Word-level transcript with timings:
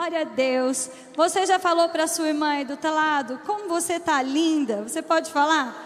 Glória 0.00 0.22
a 0.22 0.24
Deus. 0.24 0.88
Você 1.14 1.44
já 1.44 1.58
falou 1.58 1.90
para 1.90 2.06
sua 2.06 2.28
irmã 2.28 2.64
do 2.64 2.74
teu 2.74 2.90
lado? 2.90 3.38
Como 3.46 3.68
você 3.68 4.00
tá 4.00 4.22
linda? 4.22 4.76
Você 4.76 5.02
pode 5.02 5.30
falar? 5.30 5.76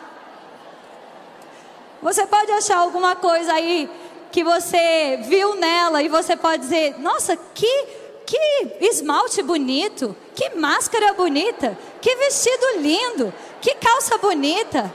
Você 2.00 2.25
pode 2.25 2.49
achar 2.53 2.79
alguma 2.79 3.17
coisa 3.17 3.53
aí 3.53 3.91
que 4.31 4.45
você 4.45 5.19
viu 5.25 5.57
nela 5.57 6.00
e 6.00 6.08
você 6.08 6.37
pode 6.37 6.63
dizer: 6.63 6.95
"Nossa, 7.00 7.37
que 7.37 7.87
que 8.25 8.77
esmalte 8.82 9.43
bonito, 9.43 10.15
que 10.33 10.51
máscara 10.51 11.12
bonita, 11.15 11.77
que 12.01 12.15
vestido 12.15 12.79
lindo, 12.79 13.35
que 13.61 13.75
calça 13.75 14.17
bonita, 14.19 14.95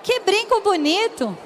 que 0.00 0.20
brinco 0.20 0.60
bonito. 0.60 1.36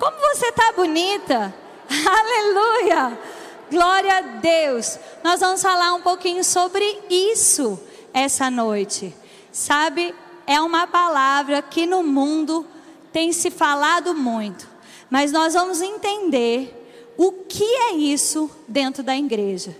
Como 0.00 0.16
você 0.18 0.50
tá 0.50 0.72
bonita?" 0.72 1.54
Aleluia! 2.18 3.33
Glória 3.70 4.18
a 4.18 4.20
Deus. 4.20 4.98
Nós 5.22 5.40
vamos 5.40 5.62
falar 5.62 5.94
um 5.94 6.02
pouquinho 6.02 6.44
sobre 6.44 6.84
isso 7.08 7.80
essa 8.12 8.50
noite. 8.50 9.14
Sabe, 9.50 10.14
é 10.46 10.60
uma 10.60 10.86
palavra 10.86 11.62
que 11.62 11.86
no 11.86 12.02
mundo 12.02 12.66
tem 13.12 13.32
se 13.32 13.50
falado 13.50 14.14
muito, 14.14 14.68
mas 15.08 15.32
nós 15.32 15.54
vamos 15.54 15.80
entender 15.80 17.12
o 17.16 17.32
que 17.32 17.64
é 17.64 17.92
isso 17.94 18.50
dentro 18.66 19.02
da 19.02 19.16
igreja. 19.16 19.76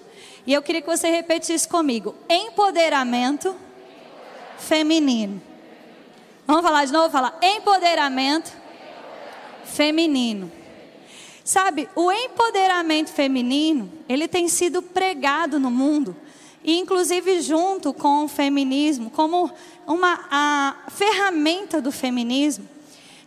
E 0.46 0.52
eu 0.52 0.62
queria 0.62 0.80
que 0.80 0.88
você 0.88 1.08
repetisse 1.08 1.68
comigo: 1.68 2.14
empoderamento 2.28 3.54
feminino. 4.58 5.42
Vamos 6.46 6.62
falar 6.62 6.84
de 6.84 6.92
novo? 6.92 7.10
Falar 7.10 7.38
empoderamento 7.42 8.52
feminino. 9.64 10.50
Sabe, 11.44 11.90
o 11.94 12.10
empoderamento 12.10 13.10
feminino, 13.10 13.92
ele 14.08 14.26
tem 14.26 14.48
sido 14.48 14.80
pregado 14.80 15.60
no 15.60 15.70
mundo, 15.70 16.16
e 16.64 16.78
inclusive 16.78 17.42
junto 17.42 17.92
com 17.92 18.24
o 18.24 18.28
feminismo, 18.28 19.10
como 19.10 19.50
uma 19.86 20.26
a 20.30 20.74
ferramenta 20.88 21.82
do 21.82 21.92
feminismo. 21.92 22.66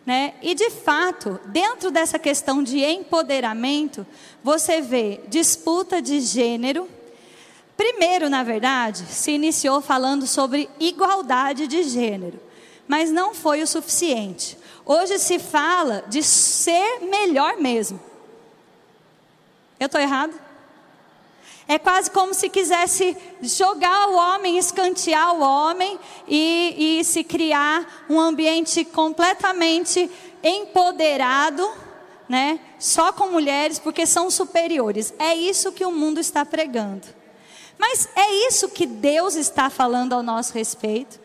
Né? 0.04 0.34
E 0.42 0.52
de 0.52 0.68
fato, 0.68 1.38
dentro 1.46 1.92
dessa 1.92 2.18
questão 2.18 2.60
de 2.60 2.82
empoderamento, 2.82 4.04
você 4.42 4.80
vê 4.80 5.20
disputa 5.28 6.02
de 6.02 6.18
gênero. 6.18 6.88
Primeiro, 7.76 8.28
na 8.28 8.42
verdade, 8.42 9.04
se 9.06 9.30
iniciou 9.30 9.80
falando 9.80 10.26
sobre 10.26 10.68
igualdade 10.80 11.68
de 11.68 11.84
gênero, 11.84 12.40
mas 12.88 13.12
não 13.12 13.32
foi 13.32 13.62
o 13.62 13.66
suficiente. 13.66 14.58
Hoje 14.84 15.18
se 15.20 15.38
fala 15.38 16.02
de 16.08 16.20
ser 16.20 17.00
melhor 17.02 17.58
mesmo. 17.58 18.07
Eu 19.78 19.86
estou 19.86 20.00
errado? 20.00 20.34
É 21.68 21.78
quase 21.78 22.10
como 22.10 22.32
se 22.32 22.48
quisesse 22.48 23.14
jogar 23.42 24.08
o 24.08 24.16
homem, 24.16 24.56
escantear 24.56 25.34
o 25.34 25.40
homem 25.40 26.00
e, 26.26 26.98
e 27.00 27.04
se 27.04 27.22
criar 27.22 28.06
um 28.08 28.18
ambiente 28.18 28.86
completamente 28.86 30.10
empoderado, 30.42 31.70
né? 32.26 32.58
Só 32.78 33.12
com 33.12 33.28
mulheres, 33.28 33.78
porque 33.78 34.06
são 34.06 34.30
superiores. 34.30 35.12
É 35.18 35.34
isso 35.34 35.70
que 35.70 35.84
o 35.84 35.92
mundo 35.92 36.18
está 36.18 36.44
pregando. 36.44 37.06
Mas 37.78 38.08
é 38.16 38.48
isso 38.48 38.70
que 38.70 38.86
Deus 38.86 39.34
está 39.34 39.68
falando 39.68 40.14
ao 40.14 40.22
nosso 40.22 40.54
respeito 40.54 41.20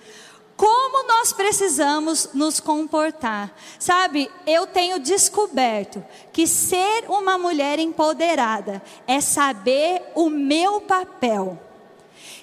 como 0.55 1.07
nós 1.07 1.33
precisamos 1.33 2.29
nos 2.33 2.59
comportar. 2.59 3.55
Sabe, 3.79 4.29
eu 4.45 4.67
tenho 4.67 4.99
descoberto 4.99 6.03
que 6.31 6.45
ser 6.45 7.05
uma 7.07 7.37
mulher 7.37 7.79
empoderada 7.79 8.81
é 9.07 9.19
saber 9.19 10.01
o 10.15 10.29
meu 10.29 10.81
papel. 10.81 11.59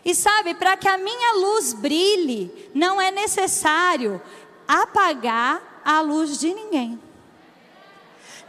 E 0.04 0.14
sabe, 0.14 0.54
para 0.54 0.76
que 0.76 0.88
a 0.88 0.98
minha 0.98 1.34
luz 1.34 1.72
brilhe, 1.72 2.70
não 2.74 3.00
é 3.00 3.10
necessário 3.10 4.20
apagar 4.66 5.80
a 5.84 6.00
luz 6.00 6.38
de 6.38 6.52
ninguém. 6.54 6.98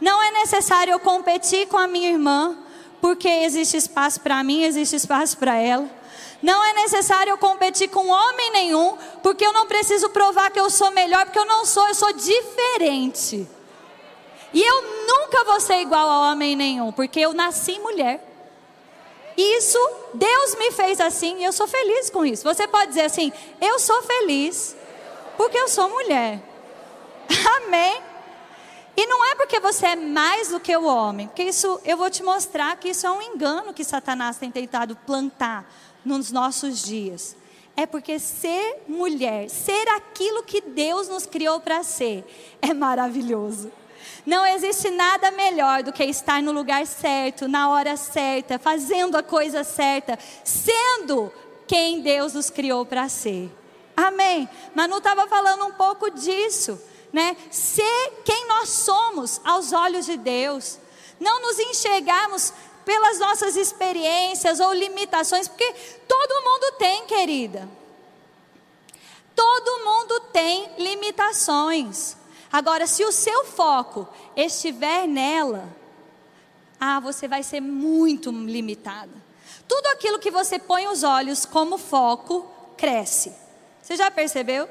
Não 0.00 0.22
é 0.22 0.32
necessário 0.32 0.92
eu 0.92 0.98
competir 0.98 1.68
com 1.68 1.76
a 1.76 1.86
minha 1.86 2.10
irmã, 2.10 2.58
porque 3.00 3.28
existe 3.28 3.76
espaço 3.76 4.20
para 4.20 4.42
mim, 4.42 4.62
existe 4.62 4.96
espaço 4.96 5.36
para 5.36 5.56
ela. 5.56 5.88
Não 6.42 6.62
é 6.64 6.72
necessário 6.72 7.30
eu 7.30 7.38
competir 7.38 7.88
com 7.88 8.08
homem 8.08 8.50
nenhum, 8.50 8.98
porque 9.22 9.46
eu 9.46 9.52
não 9.52 9.66
preciso 9.66 10.10
provar 10.10 10.50
que 10.50 10.58
eu 10.58 10.68
sou 10.68 10.90
melhor, 10.90 11.24
porque 11.24 11.38
eu 11.38 11.46
não 11.46 11.64
sou, 11.64 11.86
eu 11.86 11.94
sou 11.94 12.12
diferente. 12.12 13.48
E 14.52 14.60
eu 14.60 14.82
nunca 15.06 15.44
vou 15.44 15.60
ser 15.60 15.80
igual 15.80 16.08
a 16.08 16.30
homem 16.30 16.56
nenhum, 16.56 16.90
porque 16.90 17.20
eu 17.20 17.32
nasci 17.32 17.78
mulher. 17.78 18.28
Isso, 19.36 19.78
Deus 20.12 20.56
me 20.56 20.72
fez 20.72 21.00
assim 21.00 21.38
e 21.38 21.44
eu 21.44 21.52
sou 21.52 21.66
feliz 21.66 22.10
com 22.10 22.24
isso. 22.24 22.42
Você 22.42 22.66
pode 22.66 22.88
dizer 22.88 23.02
assim: 23.02 23.32
eu 23.60 23.78
sou 23.78 24.02
feliz 24.02 24.76
porque 25.36 25.56
eu 25.56 25.68
sou 25.68 25.88
mulher. 25.88 26.40
Amém? 27.56 28.02
E 28.94 29.06
não 29.06 29.24
é 29.24 29.34
porque 29.36 29.58
você 29.58 29.86
é 29.86 29.96
mais 29.96 30.48
do 30.48 30.60
que 30.60 30.76
o 30.76 30.84
homem, 30.84 31.26
porque 31.28 31.44
isso 31.44 31.80
eu 31.82 31.96
vou 31.96 32.10
te 32.10 32.22
mostrar 32.22 32.76
que 32.76 32.90
isso 32.90 33.06
é 33.06 33.10
um 33.10 33.22
engano 33.22 33.72
que 33.72 33.82
Satanás 33.82 34.36
tem 34.36 34.50
tentado 34.50 34.94
plantar 35.06 35.64
nos 36.04 36.30
nossos 36.30 36.82
dias. 36.82 37.36
É 37.76 37.86
porque 37.86 38.18
ser 38.18 38.82
mulher, 38.86 39.48
ser 39.48 39.88
aquilo 39.88 40.42
que 40.42 40.60
Deus 40.60 41.08
nos 41.08 41.24
criou 41.24 41.60
para 41.60 41.82
ser, 41.82 42.24
é 42.60 42.74
maravilhoso. 42.74 43.72
Não 44.26 44.46
existe 44.46 44.90
nada 44.90 45.30
melhor 45.30 45.82
do 45.82 45.92
que 45.92 46.04
estar 46.04 46.42
no 46.42 46.52
lugar 46.52 46.86
certo, 46.86 47.48
na 47.48 47.70
hora 47.70 47.96
certa, 47.96 48.58
fazendo 48.58 49.16
a 49.16 49.22
coisa 49.22 49.64
certa, 49.64 50.18
sendo 50.44 51.32
quem 51.66 52.00
Deus 52.02 52.34
nos 52.34 52.50
criou 52.50 52.84
para 52.84 53.08
ser. 53.08 53.50
Amém. 53.96 54.48
Manu 54.74 54.98
estava 54.98 55.26
falando 55.26 55.64
um 55.64 55.72
pouco 55.72 56.10
disso, 56.10 56.80
né? 57.12 57.36
Ser 57.50 58.12
quem 58.24 58.46
nós 58.46 58.68
somos 58.68 59.40
aos 59.44 59.72
olhos 59.72 60.06
de 60.06 60.16
Deus. 60.16 60.78
Não 61.18 61.40
nos 61.40 61.58
enxergarmos 61.58 62.52
pelas 62.84 63.18
nossas 63.18 63.56
experiências 63.56 64.60
ou 64.60 64.72
limitações, 64.72 65.48
porque 65.48 65.72
todo 66.08 66.44
mundo 66.44 66.72
tem, 66.78 67.06
querida. 67.06 67.68
Todo 69.34 69.84
mundo 69.84 70.20
tem 70.32 70.70
limitações. 70.78 72.16
Agora, 72.52 72.86
se 72.86 73.04
o 73.04 73.12
seu 73.12 73.44
foco 73.44 74.08
estiver 74.36 75.06
nela, 75.06 75.68
ah, 76.78 77.00
você 77.00 77.26
vai 77.26 77.42
ser 77.42 77.60
muito 77.60 78.30
limitada. 78.30 79.22
Tudo 79.66 79.86
aquilo 79.86 80.18
que 80.18 80.30
você 80.30 80.58
põe 80.58 80.86
os 80.86 81.02
olhos 81.02 81.46
como 81.46 81.78
foco 81.78 82.46
cresce. 82.76 83.32
Você 83.80 83.96
já 83.96 84.10
percebeu 84.10 84.68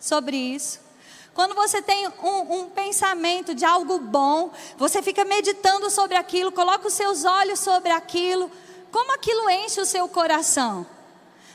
sobre 0.00 0.36
isso? 0.36 0.87
Quando 1.34 1.54
você 1.54 1.80
tem 1.80 2.08
um, 2.08 2.60
um, 2.60 2.70
pensamento 2.70 3.54
de 3.54 3.64
algo 3.64 3.98
bom, 3.98 4.50
você 4.76 5.00
fica 5.00 5.24
meditando 5.24 5.88
sobre 5.90 6.16
aquilo, 6.16 6.50
coloca 6.50 6.88
os 6.88 6.94
seus 6.94 7.24
olhos 7.24 7.60
sobre 7.60 7.92
aquilo, 7.92 8.50
como 8.90 9.14
aquilo 9.14 9.48
enche 9.48 9.80
o 9.80 9.86
seu 9.86 10.08
coração. 10.08 10.86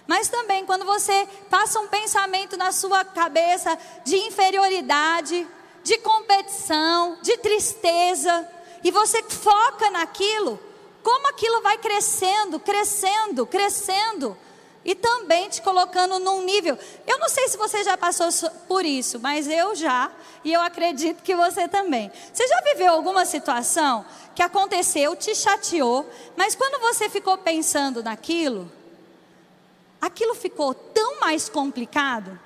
Mas 0.07 0.27
também 0.27 0.65
quando 0.65 0.85
você 0.85 1.27
passa 1.49 1.79
um 1.79 1.87
pensamento 1.87 2.55
na 2.57 2.71
sua 2.71 3.03
cabeça 3.03 3.77
de 4.05 4.15
inferioridade, 4.15 5.47
de 5.83 5.97
competição, 5.97 7.17
de 7.21 7.37
tristeza, 7.37 8.47
e 8.83 8.91
você 8.91 9.21
foca 9.23 9.89
naquilo, 9.89 10.59
como 11.01 11.27
aquilo 11.27 11.61
vai 11.61 11.77
crescendo, 11.77 12.59
crescendo, 12.59 13.45
crescendo 13.45 14.37
e 14.85 14.93
também 14.93 15.49
te 15.49 15.61
colocando 15.61 16.19
num 16.19 16.43
nível. 16.43 16.77
Eu 17.07 17.19
não 17.19 17.29
sei 17.29 17.47
se 17.47 17.57
você 17.57 17.83
já 17.83 17.97
passou 17.97 18.27
por 18.67 18.85
isso, 18.85 19.19
mas 19.19 19.47
eu 19.47 19.75
já, 19.75 20.11
e 20.43 20.51
eu 20.51 20.61
acredito 20.61 21.23
que 21.23 21.35
você 21.35 21.67
também. 21.67 22.11
Você 22.33 22.47
já 22.47 22.61
viveu 22.61 22.93
alguma 22.93 23.25
situação 23.25 24.05
que 24.35 24.41
aconteceu, 24.41 25.15
te 25.15 25.33
chateou, 25.35 26.09
mas 26.35 26.55
quando 26.55 26.81
você 26.81 27.09
ficou 27.09 27.37
pensando 27.37 28.03
naquilo, 28.03 28.71
aquilo 30.01 30.35
ficou 30.35 30.73
tão 30.73 31.19
mais 31.19 31.47
complicado? 31.47 32.37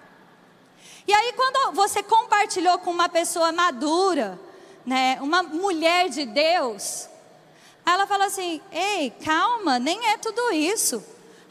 E 1.08 1.14
aí, 1.14 1.34
quando 1.34 1.74
você 1.74 2.04
compartilhou 2.04 2.78
com 2.80 2.92
uma 2.92 3.08
pessoa 3.08 3.52
madura, 3.54 4.38
né, 4.86 5.18
uma 5.22 5.42
mulher 5.42 6.10
de 6.10 6.26
Deus, 6.26 7.08
ela 7.86 8.06
fala 8.06 8.26
assim: 8.26 8.62
ei, 8.72 9.12
calma, 9.24 9.80
nem 9.80 10.10
é 10.10 10.18
tudo 10.18 10.52
isso. 10.52 11.02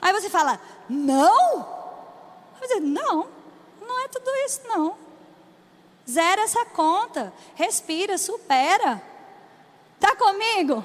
Aí 0.01 0.13
você 0.13 0.31
fala: 0.31 0.61
não? 0.89 1.77
Não, 2.83 3.29
não 3.81 4.05
é 4.05 4.09
tudo 4.09 4.31
isso 4.45 4.61
não. 4.67 4.97
Zera 6.09 6.43
essa 6.43 6.65
conta, 6.67 7.33
respira, 7.55 8.17
supera. 8.17 9.03
Tá 9.99 10.15
comigo? 10.15 10.85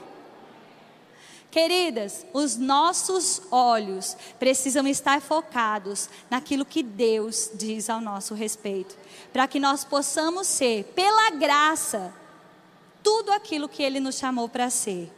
Queridas, 1.52 2.26
os 2.34 2.56
nossos 2.56 3.42
olhos 3.52 4.16
precisam 4.40 4.88
estar 4.88 5.22
focados 5.22 6.10
naquilo 6.30 6.64
que 6.64 6.82
Deus 6.82 7.52
diz 7.54 7.90
ao 7.90 8.00
nosso 8.00 8.34
respeito, 8.34 8.98
para 9.34 9.48
que 9.48 9.60
nós 9.60 9.84
possamos 9.84 10.48
ser, 10.48 10.86
pela 10.96 11.30
graça, 11.32 12.14
tudo 13.04 13.34
aquilo 13.34 13.68
que 13.68 13.84
Ele 13.84 14.00
nos 14.00 14.16
chamou 14.16 14.48
para 14.48 14.70
ser. 14.70 15.12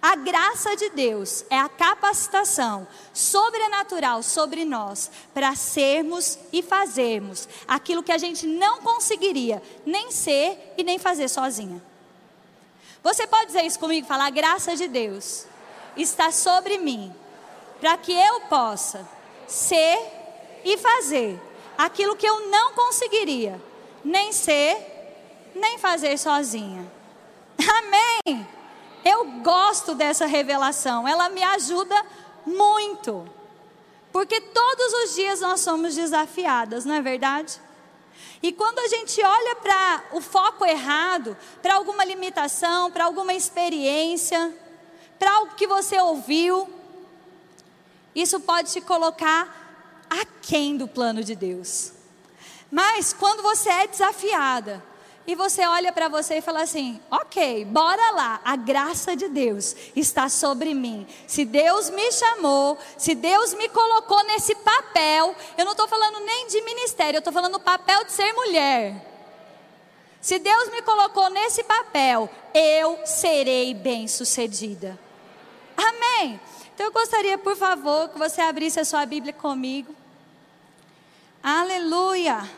A 0.00 0.14
graça 0.14 0.76
de 0.76 0.90
Deus 0.90 1.44
é 1.50 1.58
a 1.58 1.68
capacitação 1.68 2.86
sobrenatural 3.12 4.22
sobre 4.22 4.64
nós 4.64 5.10
para 5.34 5.56
sermos 5.56 6.38
e 6.52 6.62
fazermos 6.62 7.48
aquilo 7.66 8.02
que 8.02 8.12
a 8.12 8.18
gente 8.18 8.46
não 8.46 8.80
conseguiria 8.80 9.60
nem 9.84 10.12
ser 10.12 10.74
e 10.78 10.84
nem 10.84 11.00
fazer 11.00 11.28
sozinha. 11.28 11.82
Você 13.02 13.26
pode 13.26 13.46
dizer 13.46 13.62
isso 13.64 13.78
comigo? 13.78 14.06
Falar: 14.06 14.26
a 14.26 14.30
graça 14.30 14.76
de 14.76 14.86
Deus 14.86 15.46
está 15.96 16.30
sobre 16.30 16.78
mim 16.78 17.12
para 17.80 17.96
que 17.96 18.12
eu 18.12 18.42
possa 18.42 19.08
ser 19.48 19.98
e 20.64 20.76
fazer 20.78 21.40
aquilo 21.76 22.16
que 22.16 22.26
eu 22.26 22.48
não 22.50 22.72
conseguiria 22.72 23.60
nem 24.04 24.32
ser 24.32 24.94
nem 25.54 25.76
fazer 25.78 26.16
sozinha. 26.18 26.86
Amém. 27.58 28.57
Eu 29.04 29.24
gosto 29.42 29.94
dessa 29.94 30.26
revelação, 30.26 31.06
ela 31.06 31.28
me 31.28 31.42
ajuda 31.42 31.94
muito. 32.44 33.28
Porque 34.12 34.40
todos 34.40 34.92
os 35.04 35.14
dias 35.14 35.40
nós 35.40 35.60
somos 35.60 35.94
desafiadas, 35.94 36.84
não 36.84 36.94
é 36.94 37.02
verdade? 37.02 37.60
E 38.42 38.52
quando 38.52 38.78
a 38.78 38.88
gente 38.88 39.22
olha 39.22 39.56
para 39.56 40.04
o 40.12 40.20
foco 40.20 40.64
errado, 40.64 41.36
para 41.60 41.74
alguma 41.74 42.04
limitação, 42.04 42.90
para 42.90 43.04
alguma 43.04 43.34
experiência, 43.34 44.56
para 45.18 45.32
algo 45.34 45.54
que 45.54 45.66
você 45.66 46.00
ouviu, 46.00 46.68
isso 48.14 48.40
pode 48.40 48.72
te 48.72 48.80
colocar 48.80 50.06
aquém 50.08 50.76
do 50.76 50.88
plano 50.88 51.22
de 51.22 51.34
Deus. 51.34 51.92
Mas 52.70 53.12
quando 53.12 53.42
você 53.42 53.68
é 53.68 53.86
desafiada, 53.86 54.82
e 55.28 55.34
você 55.34 55.60
olha 55.66 55.92
para 55.92 56.08
você 56.08 56.38
e 56.38 56.40
fala 56.40 56.62
assim: 56.62 56.98
ok, 57.10 57.66
bora 57.66 58.12
lá, 58.12 58.40
a 58.42 58.56
graça 58.56 59.14
de 59.14 59.28
Deus 59.28 59.76
está 59.94 60.26
sobre 60.30 60.72
mim. 60.72 61.06
Se 61.26 61.44
Deus 61.44 61.90
me 61.90 62.10
chamou, 62.10 62.78
se 62.96 63.14
Deus 63.14 63.52
me 63.52 63.68
colocou 63.68 64.24
nesse 64.24 64.54
papel, 64.54 65.36
eu 65.58 65.66
não 65.66 65.72
estou 65.72 65.86
falando 65.86 66.20
nem 66.20 66.46
de 66.46 66.62
ministério, 66.62 67.16
eu 67.16 67.18
estou 67.18 67.32
falando 67.32 67.52
do 67.52 67.60
papel 67.60 68.04
de 68.04 68.12
ser 68.12 68.32
mulher. 68.32 69.04
Se 70.18 70.38
Deus 70.38 70.70
me 70.70 70.80
colocou 70.80 71.28
nesse 71.28 71.62
papel, 71.62 72.30
eu 72.54 72.98
serei 73.04 73.74
bem-sucedida. 73.74 74.98
Amém. 75.76 76.40
Então 76.74 76.86
eu 76.86 76.92
gostaria, 76.92 77.36
por 77.36 77.54
favor, 77.54 78.08
que 78.08 78.18
você 78.18 78.40
abrisse 78.40 78.80
a 78.80 78.84
sua 78.84 79.04
Bíblia 79.04 79.34
comigo. 79.34 79.94
Aleluia. 81.42 82.48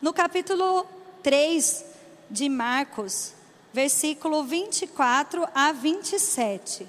No 0.00 0.12
capítulo 0.12 0.86
3, 1.22 1.91
de 2.32 2.48
Marcos, 2.48 3.34
versículo 3.74 4.42
24 4.42 5.46
a 5.54 5.70
27. 5.70 6.88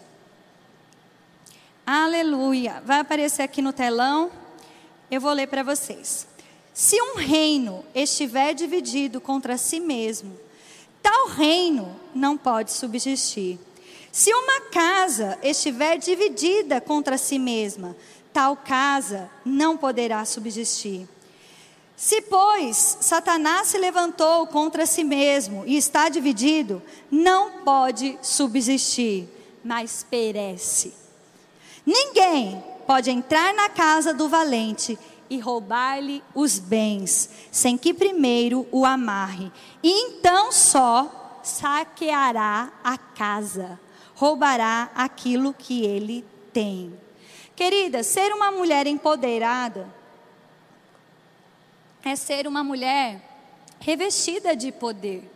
Aleluia. 1.85 2.81
Vai 2.85 3.01
aparecer 3.01 3.41
aqui 3.41 3.61
no 3.61 3.73
telão. 3.73 4.31
Eu 5.11 5.19
vou 5.19 5.33
ler 5.33 5.47
para 5.47 5.61
vocês. 5.61 6.25
Se 6.73 6.99
um 7.01 7.17
reino 7.17 7.83
estiver 7.93 8.53
dividido 8.53 9.19
contra 9.19 9.57
si 9.57 9.81
mesmo, 9.81 10.39
tal 11.01 11.27
reino 11.27 11.93
não 12.15 12.37
pode 12.37 12.71
subsistir. 12.71 13.59
Se 14.13 14.33
uma 14.33 14.61
casa 14.71 15.37
estiver 15.43 15.97
dividida 15.97 16.79
contra 16.79 17.17
si 17.17 17.37
mesma, 17.37 17.97
tal 18.31 18.55
casa 18.55 19.29
não 19.43 19.75
poderá 19.75 20.23
subsistir. 20.23 21.05
Se, 22.03 22.19
pois, 22.19 22.97
Satanás 22.99 23.69
se 23.69 23.77
levantou 23.77 24.45
contra 24.47 24.85
si 24.85 25.05
mesmo 25.05 25.63
e 25.65 25.77
está 25.77 26.09
dividido, 26.09 26.81
não 27.09 27.63
pode 27.63 28.19
subsistir, 28.21 29.29
mas 29.63 30.05
perece. 30.09 30.93
Ninguém 31.85 32.61
pode 32.85 33.09
entrar 33.09 33.53
na 33.53 33.69
casa 33.69 34.13
do 34.13 34.27
valente 34.27 34.99
e 35.29 35.39
roubar-lhe 35.39 36.21
os 36.35 36.59
bens, 36.59 37.29
sem 37.49 37.77
que 37.77 37.93
primeiro 37.93 38.67
o 38.69 38.83
amarre, 38.83 39.49
e 39.81 39.89
então 39.89 40.51
só 40.51 41.39
saqueará 41.41 42.69
a 42.83 42.97
casa, 42.97 43.79
roubará 44.13 44.91
aquilo 44.93 45.53
que 45.53 45.85
ele 45.85 46.25
tem. 46.51 46.93
Querida, 47.55 48.03
ser 48.03 48.33
uma 48.33 48.51
mulher 48.51 48.87
empoderada 48.87 50.02
é 52.03 52.15
ser 52.15 52.47
uma 52.47 52.63
mulher 52.63 53.21
revestida 53.79 54.55
de 54.55 54.71
poder. 54.71 55.29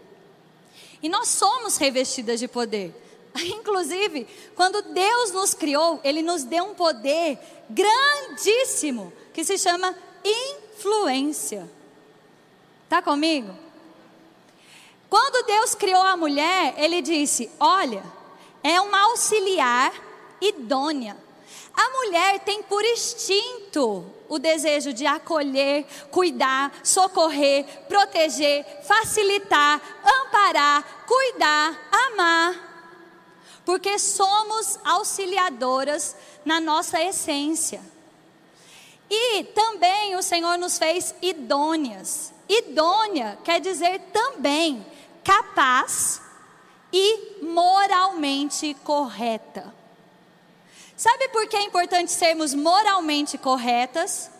E 1.01 1.09
nós 1.09 1.27
somos 1.29 1.77
revestidas 1.77 2.39
de 2.39 2.47
poder. 2.47 2.93
Inclusive, 3.35 4.27
quando 4.55 4.81
Deus 4.81 5.31
nos 5.31 5.53
criou, 5.53 5.99
Ele 6.03 6.21
nos 6.21 6.43
deu 6.43 6.65
um 6.65 6.75
poder 6.75 7.37
grandíssimo 7.69 9.13
que 9.33 9.43
se 9.43 9.57
chama 9.57 9.95
influência. 10.23 11.69
Está 12.83 13.01
comigo? 13.01 13.53
Quando 15.09 15.45
Deus 15.45 15.75
criou 15.75 16.01
a 16.01 16.17
mulher, 16.17 16.73
Ele 16.77 17.01
disse: 17.01 17.49
Olha, 17.59 18.03
é 18.63 18.81
uma 18.81 18.99
auxiliar 19.11 19.93
idônea. 20.41 21.15
A 21.73 21.89
mulher 21.91 22.39
tem 22.39 22.63
por 22.63 22.83
instinto 22.83 24.16
o 24.29 24.39
desejo 24.39 24.93
de 24.93 25.05
acolher, 25.05 25.85
cuidar, 26.11 26.71
socorrer, 26.83 27.65
proteger, 27.87 28.65
facilitar, 28.83 29.81
amparar, 30.03 31.05
cuidar, 31.05 31.89
amar. 31.91 32.67
Porque 33.65 33.99
somos 33.99 34.79
auxiliadoras 34.83 36.15
na 36.45 36.59
nossa 36.59 37.01
essência. 37.01 37.81
E 39.09 39.43
também 39.45 40.15
o 40.15 40.21
Senhor 40.21 40.57
nos 40.57 40.77
fez 40.77 41.15
idôneas. 41.21 42.33
Idônea 42.47 43.37
quer 43.43 43.59
dizer 43.59 43.99
também 44.13 44.85
capaz 45.23 46.21
e 46.91 47.41
moralmente 47.41 48.73
correta. 48.83 49.73
Sabe 50.97 51.29
por 51.29 51.45
que 51.45 51.55
é 51.55 51.61
importante 51.61 52.11
sermos 52.11 52.55
moralmente 52.55 53.37
corretas? 53.37 54.31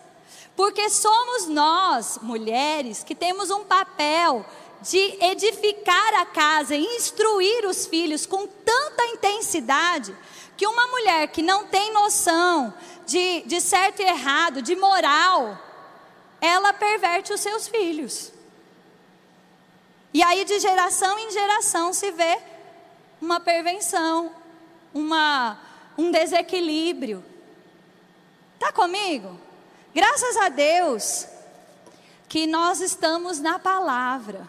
Porque 0.55 0.89
somos 0.89 1.45
nós, 1.45 2.17
mulheres, 2.19 3.03
que 3.03 3.13
temos 3.13 3.51
um 3.51 3.63
papel 3.63 4.43
de 4.81 4.97
edificar 5.23 6.15
a 6.15 6.25
casa 6.25 6.75
e 6.75 6.83
instruir 6.83 7.63
os 7.67 7.85
filhos 7.85 8.25
com 8.25 8.47
tanta 8.47 9.05
intensidade 9.05 10.17
que 10.57 10.65
uma 10.65 10.87
mulher 10.87 11.27
que 11.27 11.43
não 11.43 11.67
tem 11.67 11.93
noção 11.93 12.73
de, 13.05 13.41
de 13.41 13.61
certo 13.61 14.01
e 14.01 14.05
errado, 14.05 14.59
de 14.59 14.75
moral, 14.75 15.59
ela 16.41 16.73
perverte 16.73 17.31
os 17.31 17.39
seus 17.39 17.67
filhos. 17.67 18.31
E 20.11 20.23
aí, 20.23 20.43
de 20.43 20.59
geração 20.59 21.19
em 21.19 21.29
geração, 21.29 21.93
se 21.93 22.09
vê 22.09 22.39
uma 23.21 23.39
pervenção, 23.39 24.31
uma 24.91 25.66
um 25.97 26.11
desequilíbrio. 26.11 27.23
Está 28.53 28.71
comigo? 28.71 29.39
Graças 29.93 30.37
a 30.37 30.49
Deus 30.49 31.27
que 32.27 32.45
nós 32.45 32.81
estamos 32.81 33.39
na 33.39 33.57
palavra. 33.57 34.47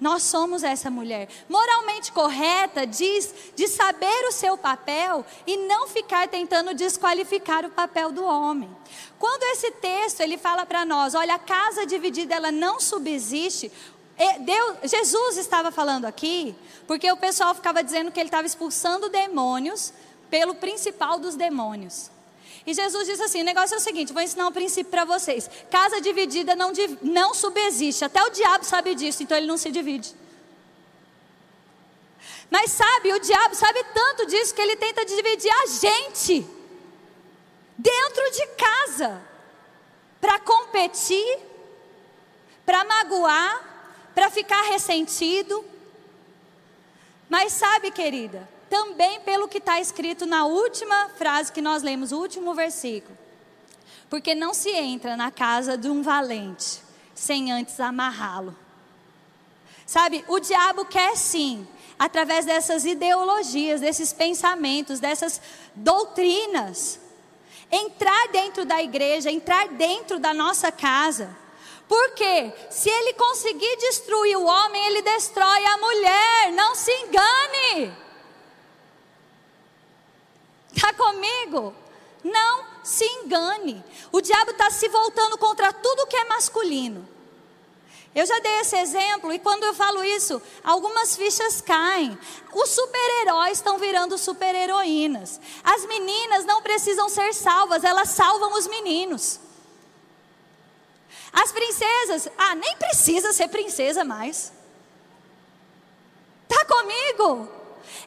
Nós 0.00 0.22
somos 0.22 0.62
essa 0.62 0.90
mulher. 0.90 1.28
Moralmente 1.48 2.12
correta 2.12 2.86
diz 2.86 3.34
de 3.56 3.66
saber 3.66 4.28
o 4.28 4.32
seu 4.32 4.56
papel 4.56 5.26
e 5.46 5.56
não 5.56 5.88
ficar 5.88 6.28
tentando 6.28 6.72
desqualificar 6.72 7.64
o 7.64 7.70
papel 7.70 8.12
do 8.12 8.24
homem. 8.24 8.70
Quando 9.18 9.42
esse 9.44 9.72
texto 9.72 10.20
ele 10.20 10.38
fala 10.38 10.64
para 10.64 10.84
nós, 10.84 11.14
olha, 11.14 11.34
a 11.34 11.38
casa 11.38 11.84
dividida 11.84 12.36
ela 12.36 12.52
não 12.52 12.78
subsiste. 12.78 13.72
Deus, 14.40 14.76
Jesus 14.84 15.36
estava 15.36 15.70
falando 15.70 16.04
aqui, 16.04 16.54
porque 16.86 17.10
o 17.10 17.16
pessoal 17.16 17.54
ficava 17.54 17.82
dizendo 17.82 18.10
que 18.12 18.20
ele 18.20 18.28
estava 18.28 18.46
expulsando 18.46 19.08
demônios 19.08 19.92
pelo 20.30 20.54
principal 20.54 21.18
dos 21.18 21.34
demônios. 21.34 22.10
E 22.66 22.74
Jesus 22.74 23.06
disse 23.06 23.22
assim: 23.22 23.40
o 23.40 23.44
negócio 23.44 23.74
é 23.74 23.78
o 23.78 23.80
seguinte, 23.80 24.12
vou 24.12 24.22
ensinar 24.22 24.46
um 24.46 24.52
princípio 24.52 24.90
para 24.90 25.04
vocês. 25.04 25.48
Casa 25.70 26.00
dividida 26.00 26.54
não, 26.54 26.72
não 27.02 27.32
subsiste. 27.32 28.04
Até 28.04 28.22
o 28.22 28.30
diabo 28.30 28.64
sabe 28.64 28.94
disso, 28.94 29.22
então 29.22 29.36
ele 29.36 29.46
não 29.46 29.56
se 29.56 29.70
divide. 29.70 30.14
Mas 32.50 32.72
sabe, 32.72 33.12
o 33.12 33.20
diabo 33.20 33.54
sabe 33.54 33.82
tanto 33.94 34.26
disso 34.26 34.54
que 34.54 34.60
ele 34.60 34.76
tenta 34.76 35.04
dividir 35.04 35.50
a 35.50 35.66
gente 35.66 36.46
dentro 37.76 38.30
de 38.32 38.46
casa 38.48 39.22
para 40.20 40.38
competir, 40.40 41.38
para 42.64 42.84
magoar, 42.84 44.10
para 44.14 44.30
ficar 44.30 44.62
ressentido. 44.62 45.64
Mas 47.28 47.52
sabe, 47.52 47.90
querida, 47.90 48.48
também 48.68 49.20
pelo 49.20 49.48
que 49.48 49.58
está 49.58 49.80
escrito 49.80 50.26
na 50.26 50.46
última 50.46 51.10
frase 51.16 51.52
que 51.52 51.60
nós 51.60 51.82
lemos, 51.82 52.12
o 52.12 52.18
último 52.18 52.54
versículo. 52.54 53.16
Porque 54.08 54.34
não 54.34 54.54
se 54.54 54.70
entra 54.70 55.16
na 55.16 55.30
casa 55.30 55.76
de 55.76 55.88
um 55.88 56.02
valente 56.02 56.82
sem 57.14 57.50
antes 57.50 57.78
amarrá-lo. 57.80 58.56
Sabe, 59.84 60.24
o 60.28 60.38
diabo 60.38 60.84
quer 60.84 61.16
sim 61.16 61.66
através 61.98 62.44
dessas 62.44 62.84
ideologias, 62.84 63.80
desses 63.80 64.12
pensamentos, 64.12 65.00
dessas 65.00 65.40
doutrinas. 65.74 67.00
Entrar 67.70 68.28
dentro 68.28 68.64
da 68.64 68.82
igreja, 68.82 69.30
entrar 69.30 69.68
dentro 69.68 70.18
da 70.18 70.32
nossa 70.32 70.70
casa. 70.70 71.36
Porque 71.88 72.52
se 72.70 72.88
ele 72.88 73.14
conseguir 73.14 73.76
destruir 73.76 74.36
o 74.36 74.44
homem, 74.44 74.86
ele 74.86 75.02
destrói 75.02 75.64
a 75.64 75.78
mulher. 75.78 76.52
Não 76.52 76.74
se 76.74 76.90
engane. 76.92 78.07
Está 80.78 80.92
comigo? 80.92 81.74
Não 82.22 82.64
se 82.84 83.04
engane. 83.04 83.84
O 84.12 84.20
diabo 84.20 84.52
está 84.52 84.70
se 84.70 84.88
voltando 84.88 85.36
contra 85.36 85.72
tudo 85.72 86.06
que 86.06 86.16
é 86.16 86.24
masculino. 86.26 87.06
Eu 88.14 88.24
já 88.24 88.38
dei 88.38 88.60
esse 88.60 88.76
exemplo 88.76 89.32
e 89.32 89.40
quando 89.40 89.64
eu 89.64 89.74
falo 89.74 90.04
isso, 90.04 90.40
algumas 90.62 91.16
fichas 91.16 91.60
caem. 91.60 92.16
Os 92.52 92.68
super-heróis 92.70 93.58
estão 93.58 93.76
virando 93.76 94.16
super-heroínas. 94.16 95.40
As 95.64 95.84
meninas 95.84 96.44
não 96.44 96.62
precisam 96.62 97.08
ser 97.08 97.34
salvas, 97.34 97.82
elas 97.82 98.10
salvam 98.10 98.54
os 98.54 98.68
meninos. 98.68 99.40
As 101.32 101.50
princesas, 101.50 102.28
ah, 102.38 102.54
nem 102.54 102.76
precisa 102.76 103.32
ser 103.32 103.48
princesa 103.48 104.04
mais. 104.04 104.52
Tá 106.46 106.64
comigo? 106.64 107.57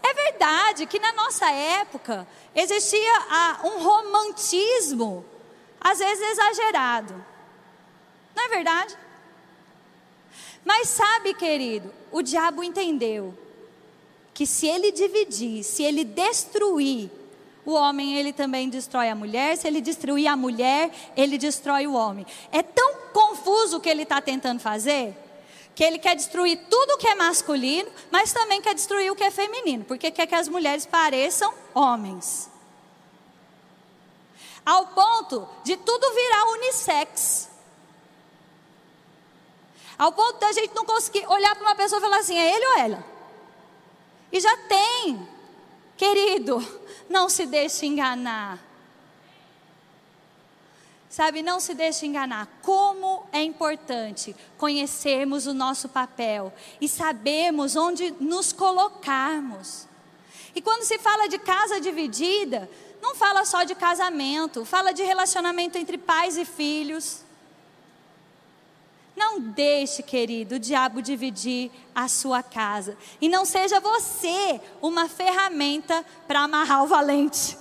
É 0.03 0.13
verdade 0.13 0.85
que 0.85 0.99
na 0.99 1.13
nossa 1.13 1.49
época 1.51 2.27
existia 2.55 3.13
ah, 3.29 3.59
um 3.63 3.83
romantismo, 3.83 5.25
às 5.79 5.99
vezes 5.99 6.31
exagerado. 6.31 7.13
Não 8.35 8.45
é 8.45 8.49
verdade? 8.49 8.97
Mas 10.63 10.89
sabe, 10.89 11.33
querido, 11.33 11.93
o 12.11 12.21
diabo 12.21 12.63
entendeu 12.63 13.37
que 14.33 14.45
se 14.45 14.67
ele 14.67 14.91
dividir, 14.91 15.63
se 15.63 15.83
ele 15.83 16.03
destruir 16.03 17.09
o 17.65 17.73
homem, 17.73 18.15
ele 18.15 18.33
também 18.33 18.69
destrói 18.69 19.09
a 19.09 19.15
mulher. 19.15 19.57
Se 19.57 19.67
ele 19.67 19.81
destruir 19.81 20.27
a 20.27 20.35
mulher, 20.35 20.91
ele 21.15 21.37
destrói 21.37 21.85
o 21.87 21.93
homem. 21.93 22.25
É 22.51 22.63
tão 22.63 22.95
confuso 23.13 23.77
o 23.77 23.79
que 23.79 23.89
ele 23.89 24.03
está 24.03 24.21
tentando 24.21 24.59
fazer 24.59 25.15
que 25.75 25.83
ele 25.83 25.99
quer 25.99 26.15
destruir 26.15 26.59
tudo 26.69 26.97
que 26.97 27.07
é 27.07 27.15
masculino, 27.15 27.89
mas 28.11 28.33
também 28.33 28.61
quer 28.61 28.75
destruir 28.75 29.11
o 29.11 29.15
que 29.15 29.23
é 29.23 29.31
feminino, 29.31 29.85
porque 29.85 30.11
quer 30.11 30.27
que 30.27 30.35
as 30.35 30.47
mulheres 30.47 30.85
pareçam 30.85 31.53
homens. 31.73 32.49
Ao 34.65 34.87
ponto 34.87 35.47
de 35.63 35.75
tudo 35.77 36.13
virar 36.13 36.45
unissex. 36.51 37.49
Ao 39.97 40.11
ponto 40.11 40.39
da 40.39 40.51
gente 40.51 40.73
não 40.75 40.85
conseguir 40.85 41.25
olhar 41.27 41.55
para 41.55 41.63
uma 41.63 41.75
pessoa 41.75 41.99
e 41.99 42.01
falar 42.01 42.17
assim: 42.17 42.37
é 42.37 42.55
ele 42.55 42.65
ou 42.65 42.77
ela? 42.77 43.05
E 44.31 44.39
já 44.39 44.55
tem, 44.57 45.27
querido, 45.97 46.59
não 47.09 47.27
se 47.27 47.45
deixe 47.45 47.85
enganar. 47.85 48.70
Sabe, 51.11 51.41
não 51.41 51.59
se 51.59 51.73
deixe 51.73 52.05
enganar. 52.05 52.47
Como 52.61 53.25
é 53.33 53.43
importante 53.43 54.33
conhecermos 54.57 55.45
o 55.45 55.53
nosso 55.53 55.89
papel 55.89 56.53
e 56.79 56.87
sabermos 56.87 57.75
onde 57.75 58.11
nos 58.17 58.53
colocarmos. 58.53 59.89
E 60.55 60.61
quando 60.61 60.83
se 60.83 60.97
fala 60.99 61.27
de 61.27 61.37
casa 61.37 61.81
dividida, 61.81 62.69
não 63.01 63.13
fala 63.13 63.43
só 63.43 63.65
de 63.65 63.75
casamento, 63.75 64.63
fala 64.63 64.93
de 64.93 65.03
relacionamento 65.03 65.77
entre 65.77 65.97
pais 65.97 66.37
e 66.37 66.45
filhos. 66.45 67.25
Não 69.13 69.37
deixe, 69.37 70.01
querido, 70.01 70.55
o 70.55 70.59
diabo 70.59 71.01
dividir 71.01 71.69
a 71.93 72.07
sua 72.07 72.41
casa. 72.41 72.97
E 73.19 73.27
não 73.27 73.43
seja 73.43 73.81
você 73.81 74.61
uma 74.81 75.09
ferramenta 75.09 76.05
para 76.25 76.39
amarrar 76.39 76.85
o 76.85 76.87
valente. 76.87 77.57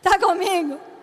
Está 0.00 0.20
comigo? 0.20 0.93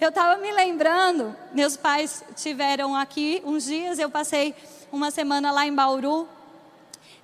Eu 0.00 0.08
estava 0.08 0.36
me 0.40 0.50
lembrando, 0.50 1.34
meus 1.52 1.76
pais 1.76 2.24
tiveram 2.34 2.96
aqui 2.96 3.40
uns 3.44 3.64
dias, 3.64 3.98
eu 3.98 4.10
passei 4.10 4.54
uma 4.90 5.10
semana 5.10 5.52
lá 5.52 5.66
em 5.66 5.72
Bauru. 5.72 6.28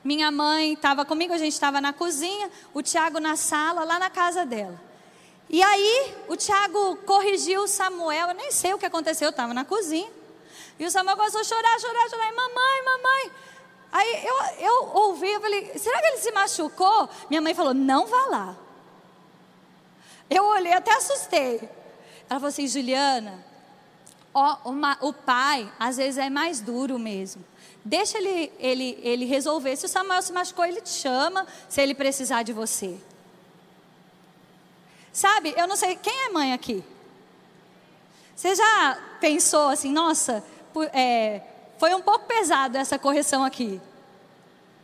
Minha 0.04 0.30
mãe 0.30 0.74
estava 0.74 1.04
comigo, 1.04 1.34
a 1.34 1.38
gente 1.38 1.52
estava 1.52 1.80
na 1.80 1.92
cozinha, 1.92 2.50
o 2.72 2.80
Tiago 2.80 3.18
na 3.18 3.36
sala, 3.36 3.84
lá 3.84 3.98
na 3.98 4.08
casa 4.08 4.46
dela. 4.46 4.80
E 5.48 5.62
aí, 5.62 6.14
o 6.28 6.36
Tiago 6.36 6.96
corrigiu 7.04 7.64
o 7.64 7.68
Samuel, 7.68 8.28
eu 8.28 8.34
nem 8.34 8.52
sei 8.52 8.72
o 8.72 8.78
que 8.78 8.86
aconteceu, 8.86 9.26
eu 9.26 9.30
estava 9.30 9.52
na 9.52 9.64
cozinha. 9.64 10.08
E 10.78 10.86
o 10.86 10.90
Samuel 10.90 11.16
começou 11.16 11.40
a 11.40 11.44
chorar, 11.44 11.80
chorar, 11.80 12.08
chorar. 12.08 12.32
E, 12.32 12.36
mamãe, 12.36 12.84
mamãe. 12.84 13.32
Aí 13.92 14.24
eu, 14.24 14.64
eu 14.64 14.90
ouvi, 14.94 15.28
eu 15.28 15.40
falei, 15.40 15.76
será 15.76 16.00
que 16.00 16.06
ele 16.06 16.18
se 16.18 16.30
machucou? 16.30 17.08
Minha 17.28 17.42
mãe 17.42 17.52
falou, 17.52 17.74
não 17.74 18.06
vá 18.06 18.26
lá. 18.26 18.56
Eu 20.30 20.44
olhei, 20.44 20.72
até 20.72 20.92
assustei. 20.92 21.68
Ela 22.30 22.38
falou 22.38 22.50
assim, 22.50 22.68
Juliana, 22.68 23.44
ó, 24.32 24.58
uma, 24.64 24.96
o 25.00 25.12
pai 25.12 25.68
às 25.80 25.96
vezes 25.96 26.16
é 26.16 26.30
mais 26.30 26.60
duro 26.60 26.96
mesmo. 26.96 27.44
Deixa 27.84 28.18
ele, 28.18 28.52
ele, 28.60 29.00
ele 29.02 29.24
resolver. 29.24 29.74
Se 29.74 29.86
o 29.86 29.88
Samuel 29.88 30.22
se 30.22 30.32
machucou, 30.32 30.64
ele 30.64 30.80
te 30.80 30.90
chama 30.90 31.44
se 31.68 31.82
ele 31.82 31.92
precisar 31.92 32.44
de 32.44 32.52
você. 32.52 32.96
Sabe, 35.12 35.52
eu 35.56 35.66
não 35.66 35.74
sei, 35.74 35.96
quem 35.96 36.26
é 36.26 36.28
mãe 36.28 36.52
aqui? 36.52 36.84
Você 38.36 38.54
já 38.54 38.98
pensou 39.20 39.68
assim, 39.68 39.90
nossa, 39.90 40.44
é, 40.92 41.40
foi 41.78 41.92
um 41.94 42.00
pouco 42.00 42.26
pesado 42.26 42.78
essa 42.78 42.96
correção 42.96 43.44
aqui. 43.44 43.80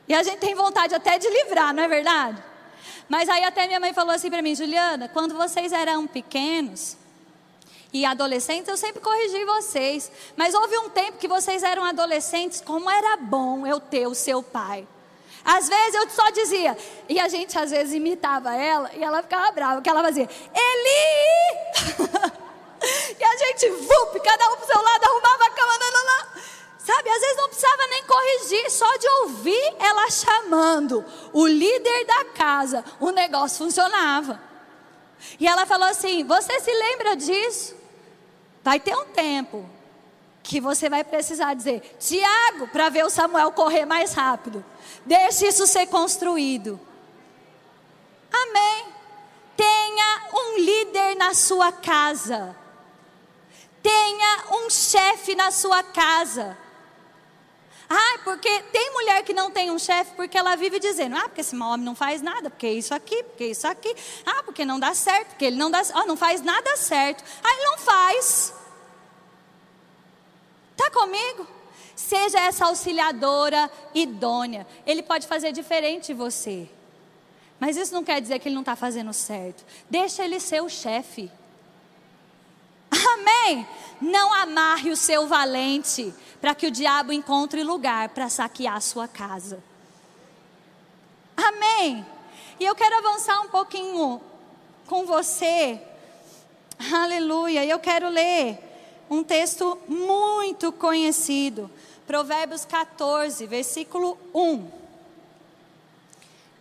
E 0.09 0.15
a 0.15 0.23
gente 0.25 0.39
tem 0.39 0.55
vontade 0.57 0.97
até 0.97 1.17
de 1.17 1.29
livrar, 1.29 1.73
não 1.73 1.85
é 1.85 1.89
verdade? 1.89 2.43
Mas 3.09 3.29
aí 3.29 3.45
até 3.45 3.69
minha 3.69 3.79
mãe 3.79 3.93
falou 3.93 4.13
assim 4.13 4.31
para 4.31 4.43
mim, 4.43 4.55
Juliana, 4.57 5.09
quando 5.09 5.37
vocês 5.37 5.73
eram 5.73 6.09
pequenos 6.09 6.97
e 7.93 8.05
adolescentes, 8.05 8.69
eu 8.69 8.77
sempre 8.77 9.01
corrigi 9.01 9.45
vocês. 9.45 10.11
Mas 10.37 10.55
houve 10.55 10.77
um 10.79 10.91
tempo 10.91 11.19
que 11.19 11.29
vocês 11.29 11.63
eram 11.63 11.85
adolescentes, 11.85 12.61
como 12.61 12.91
era 12.91 13.17
bom 13.17 13.67
eu 13.67 13.81
ter 13.81 14.07
o 14.07 14.15
seu 14.15 14.43
pai. 14.43 14.87
Às 15.45 15.69
vezes 15.69 15.95
eu 15.95 16.11
só 16.11 16.29
dizia, 16.31 16.77
e 17.09 17.21
a 17.21 17.29
gente 17.29 17.57
às 17.57 17.71
vezes 17.71 17.95
imitava 17.95 18.55
ela, 18.55 18.91
e 18.95 19.03
ela 19.03 19.23
ficava 19.23 19.51
brava, 19.53 19.75
porque 19.77 19.89
ela 19.89 20.03
fazia, 20.03 20.29
Eli! 20.55 22.37
E 23.19 23.25
a 23.25 23.37
gente, 23.37 23.69
vup, 23.71 24.21
cada 24.21 24.53
um 24.53 24.57
pro 24.57 24.67
seu 24.67 24.81
lado, 24.81 25.05
arrumava 25.05 25.45
a 25.45 25.51
cama, 25.51 25.73
lá, 25.73 26.03
lá. 26.03 26.29
Sabe, 26.79 27.11
às 27.11 27.21
vezes 27.21 27.37
não 27.37 27.49
precisava 27.49 27.87
nem 27.89 28.05
corrigir, 28.05 28.71
só 28.71 28.97
de 28.97 29.09
ouvir 29.09 29.75
ela 29.81 30.09
chamando 30.09 31.05
o 31.33 31.47
líder 31.47 32.05
da 32.05 32.25
casa, 32.27 32.85
o 33.01 33.11
negócio 33.11 33.65
funcionava. 33.65 34.41
E 35.39 35.47
ela 35.47 35.67
falou 35.67 35.89
assim: 35.89 36.25
Você 36.25 36.61
se 36.61 36.73
lembra 36.73 37.17
disso? 37.17 37.75
Vai 38.63 38.81
ter 38.81 38.97
um 38.97 39.07
tempo 39.07 39.69
que 40.43 40.61
você 40.61 40.89
vai 40.89 41.03
precisar 41.03 41.55
dizer, 41.55 41.97
Tiago, 41.99 42.69
para 42.69 42.89
ver 42.89 43.05
o 43.05 43.11
Samuel 43.11 43.51
correr 43.53 43.85
mais 43.85 44.13
rápido. 44.13 44.65
Deixe 45.05 45.49
isso 45.49 45.67
ser 45.67 45.87
construído. 45.87 46.81
Amém. 48.33 48.87
Tenha 49.57 50.23
um 50.33 50.59
líder 50.59 51.17
na 51.17 51.35
sua 51.35 51.73
casa. 51.73 52.55
Tenha 53.83 54.45
um 54.53 54.71
chefe 54.71 55.35
na 55.35 55.51
sua 55.51 55.83
casa. 55.83 56.57
Ah, 57.89 58.19
porque 58.25 58.63
tem 58.73 58.93
mulher 58.93 59.23
que 59.23 59.33
não 59.33 59.51
tem 59.51 59.71
um 59.71 59.79
chefe 59.79 60.13
porque 60.17 60.37
ela 60.37 60.57
vive 60.57 60.81
dizendo: 60.81 61.17
ah, 61.17 61.23
porque 61.23 61.41
esse 61.41 61.57
homem 61.57 61.85
não 61.85 61.95
faz 61.95 62.21
nada, 62.21 62.51
porque 62.51 62.69
isso 62.69 62.95
aqui, 62.95 63.23
porque 63.23 63.47
isso 63.47 63.67
aqui. 63.67 63.95
Ah, 64.25 64.43
porque 64.43 64.65
não 64.65 64.79
dá 64.81 64.93
certo, 64.95 65.29
porque 65.29 65.45
ele 65.45 65.57
não 65.57 65.71
dá, 65.71 65.83
oh, 65.95 66.07
não 66.07 66.17
faz 66.17 66.43
nada 66.43 66.77
certo. 66.77 67.23
Ah, 67.43 67.53
ele 67.53 67.65
não 67.65 67.79
faz. 67.79 68.55
Tá 70.77 70.91
comigo? 70.91 71.47
Seja 71.95 72.41
essa 72.41 72.67
auxiliadora 72.67 73.71
idônea. 73.95 74.67
Ele 74.85 75.03
pode 75.03 75.27
fazer 75.27 75.53
diferente 75.53 76.09
de 76.09 76.15
você. 76.15 76.69
Mas 77.59 77.77
isso 77.77 77.95
não 77.95 78.05
quer 78.05 78.21
dizer 78.21 78.39
que 78.39 78.49
ele 78.49 78.55
não 78.55 78.63
está 78.63 78.77
fazendo 78.77 79.13
certo. 79.13 79.65
Deixa 79.89 80.25
ele 80.25 80.39
ser 80.39 80.63
o 80.63 80.69
chefe. 80.69 81.31
Amém? 83.13 83.67
Não 84.01 84.33
amarre 84.33 84.91
o 84.91 84.97
seu 84.97 85.27
valente 85.27 86.13
para 86.41 86.55
que 86.55 86.67
o 86.67 86.71
diabo 86.71 87.13
encontre 87.13 87.63
lugar 87.63 88.11
para 88.11 88.29
saquear 88.29 88.77
a 88.77 88.81
sua 88.81 89.09
casa. 89.09 89.63
Amém? 91.37 92.05
E 92.59 92.65
eu 92.65 92.75
quero 92.75 92.97
avançar 92.99 93.41
um 93.41 93.49
pouquinho 93.49 94.21
com 94.87 95.05
você. 95.05 95.81
Aleluia. 96.93 97.65
Eu 97.65 97.79
quero 97.79 98.09
ler 98.09 98.59
um 99.11 99.23
texto 99.23 99.79
muito 99.89 100.73
conhecido. 100.73 101.71
Provérbios 102.07 102.65
14, 102.65 103.47
versículo 103.47 104.19
1. 104.35 104.71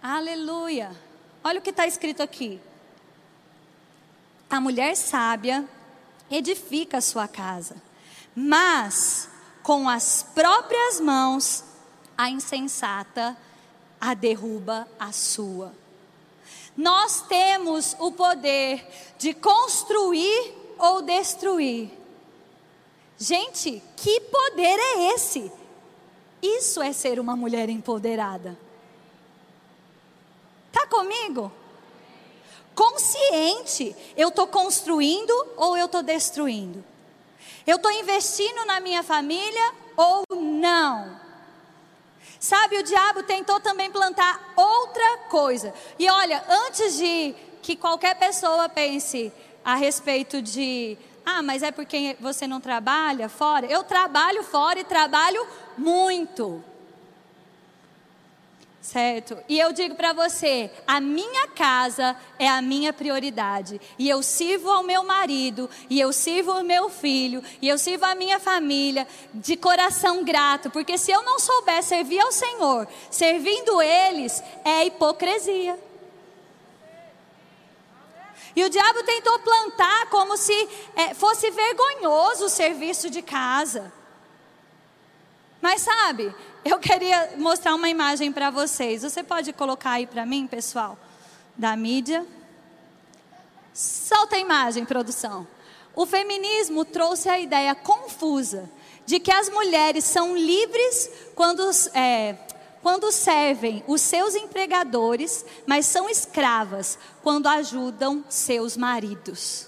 Aleluia. 0.02 0.92
Olha 1.44 1.60
o 1.60 1.62
que 1.62 1.70
está 1.70 1.86
escrito 1.86 2.22
aqui. 2.22 2.60
A 4.50 4.60
mulher 4.60 4.96
sábia 4.96 5.68
edifica 6.30 6.98
a 6.98 7.02
sua 7.02 7.28
casa, 7.28 7.76
mas 8.36 9.30
com 9.64 9.88
as 9.90 10.24
próprias 10.34 11.00
mãos 11.00 11.64
a 12.18 12.30
insensata 12.30 13.36
a 14.00 14.14
derruba 14.14 14.88
a 15.00 15.12
sua. 15.12 15.74
Nós 16.78 17.22
temos 17.22 17.96
o 18.00 18.12
poder 18.12 18.86
de 19.18 19.34
construir 19.34 20.54
ou 20.78 21.02
destruir. 21.02 21.90
Gente, 23.18 23.82
que 23.96 24.20
poder 24.22 24.78
é 24.78 25.14
esse? 25.14 25.52
Isso 26.42 26.82
é 26.82 26.92
ser 26.92 27.20
uma 27.20 27.36
mulher 27.36 27.70
empoderada. 27.70 28.58
Tá 30.72 30.86
comigo? 30.86 31.52
Consciente, 32.76 33.96
eu 34.18 34.28
estou 34.28 34.48
construindo 34.48 35.32
ou 35.56 35.78
eu 35.78 35.86
estou 35.86 36.04
destruindo? 36.04 36.84
Eu 37.66 37.78
estou 37.78 37.92
investindo 37.92 38.66
na 38.66 38.80
minha 38.80 39.02
família 39.02 39.72
ou 39.96 40.24
não? 40.36 41.20
Sabe, 42.40 42.78
o 42.78 42.84
diabo 42.84 43.24
tentou 43.24 43.60
também 43.60 43.90
plantar 43.90 44.54
outra 44.56 45.18
coisa. 45.30 45.74
E 45.98 46.10
olha, 46.10 46.44
antes 46.48 46.98
de 46.98 47.34
que 47.62 47.76
qualquer 47.76 48.16
pessoa 48.20 48.68
pense 48.68 49.32
a 49.64 49.76
respeito 49.76 50.42
de, 50.42 50.98
ah, 51.26 51.42
mas 51.42 51.64
é 51.64 51.72
porque 51.72 52.18
você 52.20 52.46
não 52.46 52.60
trabalha 52.60 53.30
fora? 53.30 53.66
Eu 53.66 53.84
trabalho 53.84 54.44
fora 54.44 54.80
e 54.80 54.84
trabalho 54.84 55.48
muito 55.78 56.64
certo? 58.86 59.38
E 59.50 59.60
eu 59.60 59.74
digo 59.74 59.96
para 59.96 60.14
você: 60.14 60.70
a 60.86 61.02
minha 61.02 61.48
casa 61.48 62.16
é 62.38 62.48
a 62.48 62.62
minha 62.62 62.94
prioridade. 62.94 63.82
E 63.98 64.08
eu 64.08 64.22
sirvo 64.22 64.70
ao 64.70 64.84
meu 64.84 65.04
marido, 65.04 65.70
e 65.90 66.00
eu 66.00 66.14
sirvo 66.14 66.52
o 66.52 66.64
meu 66.64 66.90
filho, 66.90 67.44
e 67.62 67.68
eu 67.68 67.78
sirvo 67.78 68.06
a 68.06 68.16
minha 68.16 68.40
família 68.40 69.08
de 69.34 69.58
coração 69.58 70.24
grato, 70.24 70.70
porque 70.70 70.98
se 70.98 71.12
eu 71.12 71.24
não 71.24 71.40
souber 71.40 71.82
servir 71.84 72.20
ao 72.20 72.32
Senhor, 72.32 72.88
servindo 73.10 73.82
eles, 73.82 74.44
é 74.64 74.86
hipocrisia. 74.86 75.80
E 78.56 78.64
o 78.64 78.70
diabo 78.70 79.04
tentou 79.04 79.38
plantar 79.40 80.10
como 80.10 80.38
se 80.38 80.70
é, 80.96 81.14
fosse 81.14 81.52
vergonhoso 81.52 82.46
o 82.46 82.50
serviço 82.50 83.10
de 83.10 83.22
casa. 83.22 83.92
Mas 85.66 85.82
sabe, 85.82 86.32
eu 86.64 86.78
queria 86.78 87.34
mostrar 87.38 87.74
uma 87.74 87.90
imagem 87.90 88.32
para 88.32 88.52
vocês. 88.52 89.02
Você 89.02 89.24
pode 89.24 89.52
colocar 89.52 89.94
aí 89.94 90.06
para 90.06 90.24
mim, 90.24 90.46
pessoal, 90.46 90.96
da 91.58 91.76
mídia? 91.76 92.24
Solta 93.74 94.36
a 94.36 94.40
imagem, 94.40 94.86
produção. 94.86 95.48
O 95.96 96.06
feminismo 96.06 96.86
trouxe 96.86 97.30
a 97.30 97.40
ideia 97.40 97.74
confusa 97.74 98.70
de 99.08 99.20
que 99.20 99.32
as 99.32 99.50
mulheres 99.50 100.04
são 100.04 100.38
livres 100.38 101.10
quando, 101.34 101.68
é, 101.96 102.36
quando 102.84 103.12
servem 103.12 103.84
os 103.88 104.02
seus 104.02 104.36
empregadores, 104.36 105.44
mas 105.66 105.88
são 105.88 106.08
escravas 106.08 107.00
quando 107.24 107.48
ajudam 107.48 108.24
seus 108.30 108.78
maridos. 108.78 109.68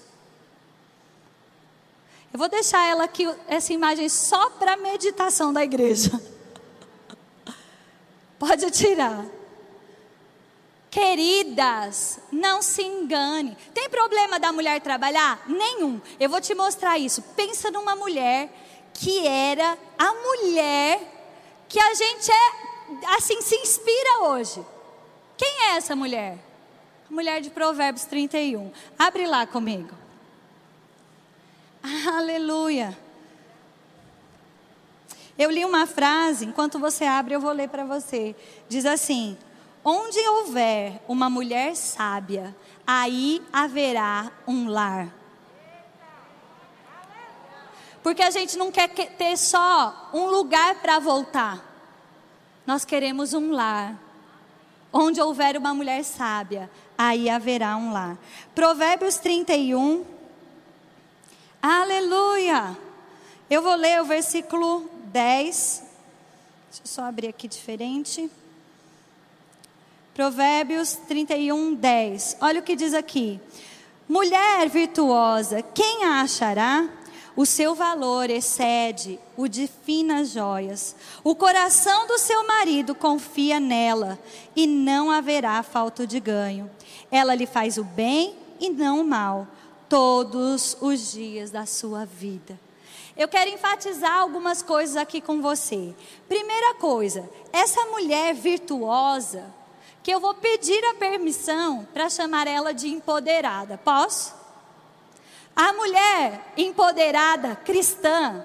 Eu 2.32 2.38
vou 2.38 2.48
deixar 2.48 2.86
ela 2.86 3.04
aqui, 3.04 3.26
essa 3.46 3.72
imagem, 3.72 4.08
só 4.08 4.50
para 4.50 4.76
meditação 4.76 5.52
da 5.52 5.64
igreja. 5.64 6.10
Pode 8.38 8.70
tirar. 8.70 9.24
Queridas, 10.90 12.18
não 12.32 12.62
se 12.62 12.82
engane. 12.82 13.56
Tem 13.74 13.88
problema 13.88 14.38
da 14.38 14.52
mulher 14.52 14.80
trabalhar? 14.80 15.42
Nenhum. 15.46 16.00
Eu 16.18 16.30
vou 16.30 16.40
te 16.40 16.54
mostrar 16.54 16.98
isso. 16.98 17.22
Pensa 17.36 17.70
numa 17.70 17.94
mulher 17.94 18.50
que 18.94 19.26
era 19.26 19.78
a 19.98 20.12
mulher 20.12 21.00
que 21.68 21.78
a 21.78 21.94
gente 21.94 22.30
é 22.30 23.14
assim 23.16 23.40
se 23.42 23.54
inspira 23.56 24.24
hoje. 24.24 24.64
Quem 25.36 25.66
é 25.66 25.76
essa 25.76 25.94
mulher? 25.94 26.38
Mulher 27.08 27.40
de 27.40 27.50
Provérbios 27.50 28.04
31. 28.06 28.72
Abre 28.98 29.26
lá 29.26 29.46
comigo. 29.46 29.94
Aleluia. 32.16 32.96
Eu 35.38 35.50
li 35.50 35.64
uma 35.64 35.86
frase, 35.86 36.46
enquanto 36.46 36.78
você 36.78 37.04
abre, 37.04 37.34
eu 37.34 37.40
vou 37.40 37.52
ler 37.52 37.68
para 37.68 37.84
você. 37.84 38.34
Diz 38.68 38.84
assim: 38.84 39.38
Onde 39.84 40.18
houver 40.18 41.00
uma 41.06 41.30
mulher 41.30 41.76
sábia, 41.76 42.54
aí 42.86 43.42
haverá 43.52 44.32
um 44.46 44.68
lar. 44.68 45.14
Porque 48.02 48.22
a 48.22 48.30
gente 48.30 48.56
não 48.56 48.70
quer 48.70 48.88
ter 48.88 49.36
só 49.36 50.10
um 50.12 50.26
lugar 50.26 50.76
para 50.76 50.98
voltar. 50.98 51.64
Nós 52.66 52.84
queremos 52.84 53.34
um 53.34 53.52
lar. 53.52 53.96
Onde 54.90 55.20
houver 55.20 55.56
uma 55.58 55.74
mulher 55.74 56.02
sábia, 56.02 56.70
aí 56.96 57.28
haverá 57.28 57.76
um 57.76 57.92
lar. 57.92 58.16
Provérbios 58.54 59.18
31. 59.18 60.17
Aleluia! 61.60 62.78
Eu 63.50 63.62
vou 63.62 63.74
ler 63.74 64.00
o 64.00 64.04
versículo 64.04 64.88
10. 65.06 65.82
Deixa 66.70 66.82
eu 66.84 66.86
só 66.86 67.02
abrir 67.02 67.26
aqui 67.26 67.48
diferente. 67.48 68.30
Provérbios 70.14 70.92
31, 71.08 71.74
10. 71.74 72.36
Olha 72.40 72.60
o 72.60 72.62
que 72.62 72.76
diz 72.76 72.94
aqui. 72.94 73.40
Mulher 74.08 74.68
virtuosa, 74.68 75.60
quem 75.60 76.04
a 76.04 76.20
achará? 76.20 76.88
O 77.34 77.44
seu 77.44 77.74
valor 77.74 78.30
excede 78.30 79.18
o 79.36 79.48
de 79.48 79.68
finas 79.84 80.30
joias. 80.30 80.94
O 81.24 81.34
coração 81.34 82.06
do 82.06 82.18
seu 82.18 82.46
marido 82.46 82.94
confia 82.94 83.58
nela 83.58 84.16
e 84.54 84.64
não 84.64 85.10
haverá 85.10 85.60
falta 85.64 86.06
de 86.06 86.20
ganho. 86.20 86.70
Ela 87.10 87.34
lhe 87.34 87.46
faz 87.46 87.78
o 87.78 87.84
bem 87.84 88.36
e 88.60 88.70
não 88.70 89.00
o 89.00 89.04
mal 89.04 89.46
todos 89.88 90.76
os 90.80 91.12
dias 91.12 91.50
da 91.50 91.66
sua 91.66 92.04
vida. 92.04 92.58
Eu 93.16 93.26
quero 93.26 93.50
enfatizar 93.50 94.18
algumas 94.18 94.62
coisas 94.62 94.96
aqui 94.96 95.20
com 95.20 95.42
você. 95.42 95.94
Primeira 96.28 96.74
coisa, 96.74 97.28
essa 97.52 97.84
mulher 97.86 98.34
virtuosa, 98.34 99.44
que 100.02 100.10
eu 100.10 100.20
vou 100.20 100.34
pedir 100.34 100.84
a 100.84 100.94
permissão 100.94 101.86
para 101.92 102.08
chamar 102.08 102.46
ela 102.46 102.72
de 102.72 102.88
empoderada. 102.88 103.76
Posso? 103.76 104.34
A 105.54 105.72
mulher 105.72 106.52
empoderada 106.56 107.56
cristã, 107.56 108.44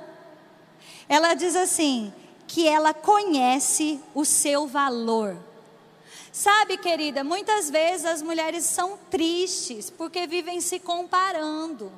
ela 1.07 1.35
diz 1.35 1.55
assim: 1.55 2.11
que 2.47 2.67
ela 2.67 2.93
conhece 2.93 3.99
o 4.13 4.25
seu 4.25 4.67
valor. 4.67 5.37
Sabe, 6.33 6.77
querida, 6.77 7.23
muitas 7.23 7.69
vezes 7.69 8.05
as 8.05 8.21
mulheres 8.21 8.65
são 8.65 8.97
tristes 9.09 9.89
porque 9.89 10.27
vivem 10.27 10.59
se 10.59 10.79
comparando 10.79 11.89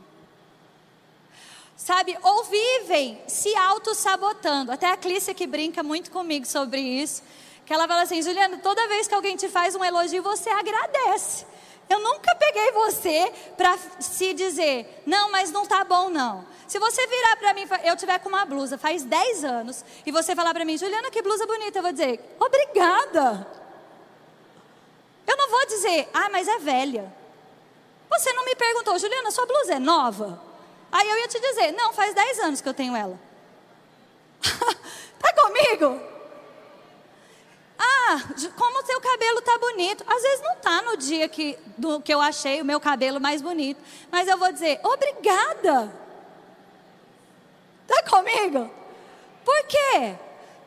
sabe, 1.75 2.17
ou 2.23 2.43
vivem 2.45 3.21
se 3.27 3.55
auto-sabotando. 3.55 4.71
Até 4.71 4.91
a 4.91 4.97
Clícia 4.97 5.33
que 5.33 5.45
brinca 5.45 5.83
muito 5.83 6.09
comigo 6.09 6.45
sobre 6.45 6.79
isso, 6.79 7.21
que 7.65 7.73
ela 7.73 7.87
fala 7.87 8.01
assim, 8.03 8.21
Juliana, 8.21 8.57
toda 8.57 8.87
vez 8.87 9.07
que 9.07 9.13
alguém 9.13 9.35
te 9.35 9.49
faz 9.49 9.75
um 9.75 9.83
elogio, 9.83 10.23
você 10.23 10.49
agradece. 10.49 11.45
Eu 11.87 11.99
nunca 11.99 12.33
peguei 12.35 12.71
você 12.71 13.31
para 13.55 13.77
se 13.99 14.33
dizer, 14.33 15.03
não, 15.05 15.29
mas 15.31 15.51
não 15.51 15.65
tá 15.65 15.83
bom 15.83 16.09
não. 16.09 16.43
Se 16.67 16.79
você 16.79 17.05
virar 17.05 17.35
para 17.35 17.53
mim, 17.53 17.67
eu 17.83 17.95
tiver 17.95 18.17
com 18.17 18.29
uma 18.29 18.45
blusa 18.45 18.77
faz 18.77 19.03
10 19.03 19.43
anos, 19.43 19.85
e 20.05 20.11
você 20.11 20.35
falar 20.35 20.53
para 20.53 20.65
mim, 20.65 20.77
Juliana, 20.77 21.11
que 21.11 21.21
blusa 21.21 21.45
bonita, 21.45 21.77
eu 21.77 21.83
vou 21.83 21.91
dizer, 21.91 22.19
obrigada. 22.39 23.64
Eu 25.27 25.37
não 25.37 25.49
vou 25.49 25.65
dizer, 25.65 26.09
ah, 26.13 26.29
mas 26.29 26.47
é 26.47 26.59
velha. 26.59 27.11
Você 28.09 28.31
não 28.33 28.45
me 28.45 28.55
perguntou, 28.55 28.97
Juliana, 28.99 29.31
sua 29.31 29.45
blusa 29.45 29.75
é 29.75 29.79
nova? 29.79 30.41
Aí 30.91 31.09
eu 31.09 31.17
ia 31.17 31.27
te 31.27 31.39
dizer, 31.39 31.71
não, 31.73 31.91
faz 31.93 32.13
10 32.13 32.39
anos 32.39 32.61
que 32.61 32.69
eu 32.69 32.73
tenho 32.73 32.95
ela. 32.95 33.19
tá 35.19 35.33
comigo? 35.33 35.99
Ah, 37.77 38.21
como 38.55 38.79
o 38.81 38.85
seu 38.85 39.01
cabelo 39.01 39.41
tá 39.41 39.57
bonito. 39.57 40.03
Às 40.07 40.21
vezes 40.21 40.41
não 40.41 40.55
tá 40.57 40.81
no 40.83 40.95
dia 40.95 41.27
que, 41.27 41.57
do, 41.77 41.99
que 41.99 42.13
eu 42.13 42.21
achei 42.21 42.61
o 42.61 42.65
meu 42.65 42.79
cabelo 42.79 43.19
mais 43.19 43.41
bonito. 43.41 43.81
Mas 44.11 44.27
eu 44.27 44.37
vou 44.37 44.51
dizer, 44.51 44.79
obrigada. 44.83 45.93
Tá 47.87 48.03
comigo? 48.09 48.69
Por 49.43 49.63
quê? 49.67 50.15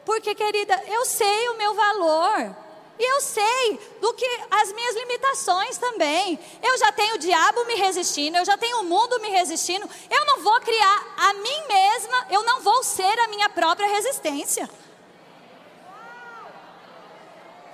Porque, 0.05 0.35
querida, 0.35 0.83
eu 0.87 1.05
sei 1.05 1.49
o 1.49 1.57
meu 1.57 1.75
valor. 1.75 2.57
E 2.99 3.05
eu 3.05 3.21
sei 3.21 3.81
do 4.01 4.13
que 4.15 4.27
as 4.51 4.73
minhas 4.73 4.97
limitações 4.97 5.79
também. 5.79 6.39
Eu 6.61 6.77
já 6.79 6.91
tenho 6.91 7.15
o 7.15 7.19
diabo 7.19 7.65
me 7.65 7.75
resistindo, 7.75 8.37
eu 8.37 8.45
já 8.45 8.59
tenho 8.59 8.81
o 8.81 8.85
mundo 8.85 9.21
me 9.21 9.29
resistindo. 9.29 9.89
Eu 10.11 10.27
não 10.27 10.43
vou 10.43 10.61
criar 10.61 11.15
a 11.17 11.35
mim 11.35 11.67
mesma, 11.69 12.27
eu 12.31 12.43
não 12.43 12.61
vou 12.61 12.83
ser 12.83 13.19
a 13.21 13.29
minha 13.29 13.49
própria 13.49 13.87
resistência. 13.87 14.69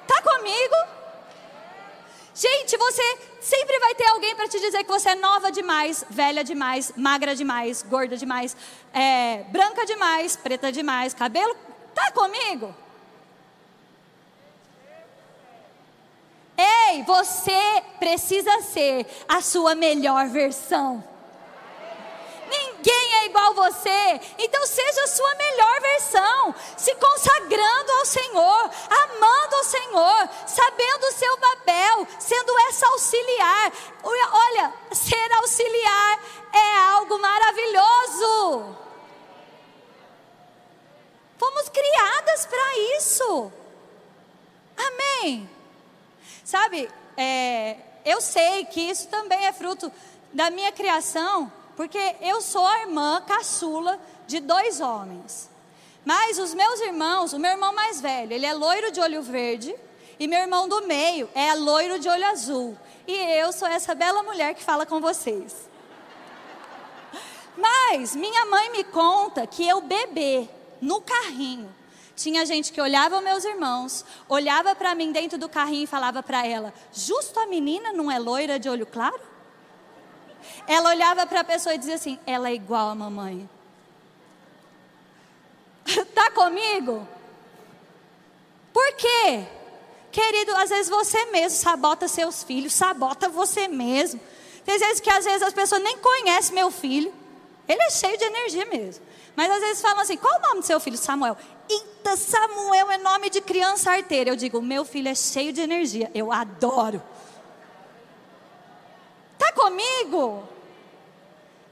Tá 0.06 0.20
comigo? 0.20 0.74
Gente, 2.34 2.76
você 2.76 3.18
sempre 3.40 3.78
vai 3.78 3.94
ter 3.94 4.06
alguém 4.08 4.34
para 4.34 4.48
te 4.48 4.58
dizer 4.58 4.84
que 4.84 4.90
você 4.90 5.10
é 5.10 5.14
nova 5.14 5.50
demais, 5.52 6.04
velha 6.10 6.42
demais, 6.42 6.92
magra 6.96 7.34
demais, 7.34 7.82
gorda 7.82 8.16
demais, 8.16 8.56
é, 8.92 9.44
branca 9.48 9.86
demais, 9.86 10.36
preta 10.36 10.70
demais, 10.70 11.14
cabelo. 11.14 11.56
Tá 11.94 12.10
comigo? 12.10 12.83
Ei, 16.94 17.02
você 17.02 17.82
precisa 17.98 18.60
ser 18.60 19.04
a 19.26 19.40
sua 19.40 19.74
melhor 19.74 20.28
versão. 20.28 21.02
Ninguém 22.48 23.14
é 23.16 23.26
igual 23.26 23.52
você. 23.52 24.20
Então 24.38 24.64
seja 24.64 25.02
a 25.02 25.08
sua 25.08 25.34
melhor 25.34 25.80
versão, 25.80 26.54
se 26.76 26.94
consagrando 26.94 27.92
ao 27.92 28.06
Senhor, 28.06 28.70
amando 28.90 29.56
o 29.56 29.64
Senhor, 29.64 30.28
sabendo 30.46 31.06
o 31.06 31.12
seu 31.12 31.36
papel, 31.38 32.06
sendo 32.20 32.58
essa 32.68 32.86
auxiliar. 32.86 33.72
Olha, 34.04 34.72
ser 34.92 35.32
auxiliar 35.32 36.20
é 36.52 36.78
algo 36.92 37.18
maravilhoso. 37.18 38.76
Fomos 41.38 41.68
criadas 41.70 42.46
para 42.46 42.78
isso. 42.96 43.52
Amém. 44.76 45.63
Sabe, 46.44 46.90
é, 47.16 47.76
eu 48.04 48.20
sei 48.20 48.66
que 48.66 48.80
isso 48.80 49.08
também 49.08 49.46
é 49.46 49.52
fruto 49.52 49.90
da 50.32 50.50
minha 50.50 50.70
criação, 50.70 51.50
porque 51.74 52.16
eu 52.20 52.40
sou 52.42 52.66
a 52.66 52.80
irmã 52.80 53.22
caçula 53.26 53.98
de 54.26 54.40
dois 54.40 54.80
homens. 54.80 55.50
Mas 56.04 56.38
os 56.38 56.52
meus 56.52 56.80
irmãos, 56.80 57.32
o 57.32 57.38
meu 57.38 57.52
irmão 57.52 57.74
mais 57.74 58.00
velho, 58.00 58.32
ele 58.32 58.44
é 58.44 58.52
loiro 58.52 58.92
de 58.92 59.00
olho 59.00 59.22
verde, 59.22 59.74
e 60.18 60.28
meu 60.28 60.38
irmão 60.38 60.68
do 60.68 60.86
meio 60.86 61.28
é 61.34 61.54
loiro 61.54 61.98
de 61.98 62.08
olho 62.08 62.26
azul. 62.26 62.76
E 63.06 63.12
eu 63.12 63.52
sou 63.52 63.66
essa 63.66 63.94
bela 63.94 64.22
mulher 64.22 64.54
que 64.54 64.62
fala 64.62 64.84
com 64.84 65.00
vocês. 65.00 65.68
Mas 67.56 68.14
minha 68.14 68.44
mãe 68.46 68.70
me 68.70 68.84
conta 68.84 69.46
que 69.46 69.66
eu 69.66 69.80
bebê 69.80 70.48
no 70.80 71.00
carrinho. 71.00 71.74
Tinha 72.16 72.46
gente 72.46 72.72
que 72.72 72.80
olhava 72.80 73.20
meus 73.20 73.44
irmãos, 73.44 74.04
olhava 74.28 74.74
para 74.74 74.94
mim 74.94 75.10
dentro 75.10 75.36
do 75.36 75.48
carrinho 75.48 75.84
e 75.84 75.86
falava 75.86 76.22
para 76.22 76.46
ela: 76.46 76.72
Justo 76.92 77.40
a 77.40 77.46
menina 77.46 77.92
não 77.92 78.10
é 78.10 78.18
loira 78.18 78.58
de 78.58 78.68
olho 78.68 78.86
claro? 78.86 79.20
Ela 80.66 80.90
olhava 80.90 81.26
para 81.26 81.40
a 81.40 81.44
pessoa 81.44 81.74
e 81.74 81.78
dizia 81.78 81.96
assim: 81.96 82.18
Ela 82.26 82.48
é 82.48 82.54
igual 82.54 82.90
a 82.90 82.94
mamãe. 82.94 83.48
Está 85.86 86.30
comigo? 86.32 87.06
Por 88.72 88.92
quê? 88.94 89.44
Querido, 90.10 90.54
às 90.56 90.70
vezes 90.70 90.88
você 90.88 91.26
mesmo 91.26 91.58
sabota 91.58 92.06
seus 92.06 92.44
filhos, 92.44 92.72
sabota 92.72 93.28
você 93.28 93.66
mesmo. 93.66 94.20
Tem 94.64 94.78
vezes 94.78 95.00
que 95.00 95.10
às 95.10 95.24
vezes 95.24 95.42
as 95.42 95.52
pessoas 95.52 95.82
nem 95.82 95.98
conhecem 95.98 96.54
meu 96.54 96.70
filho. 96.70 97.12
Ele 97.68 97.82
é 97.82 97.90
cheio 97.90 98.16
de 98.16 98.24
energia 98.24 98.64
mesmo. 98.66 99.04
Mas 99.36 99.50
às 99.50 99.60
vezes 99.60 99.82
falam 99.82 100.00
assim: 100.00 100.16
qual 100.16 100.38
o 100.38 100.42
nome 100.42 100.60
do 100.60 100.66
seu 100.66 100.78
filho? 100.80 100.96
Samuel. 100.96 101.36
Eita, 101.68 102.16
Samuel 102.16 102.90
é 102.90 102.98
nome 102.98 103.30
de 103.30 103.40
criança 103.40 103.90
arteira. 103.90 104.30
Eu 104.30 104.36
digo: 104.36 104.60
meu 104.62 104.84
filho 104.84 105.08
é 105.08 105.14
cheio 105.14 105.52
de 105.52 105.60
energia. 105.60 106.10
Eu 106.14 106.32
adoro. 106.32 107.02
Está 109.32 109.52
comigo? 109.52 110.48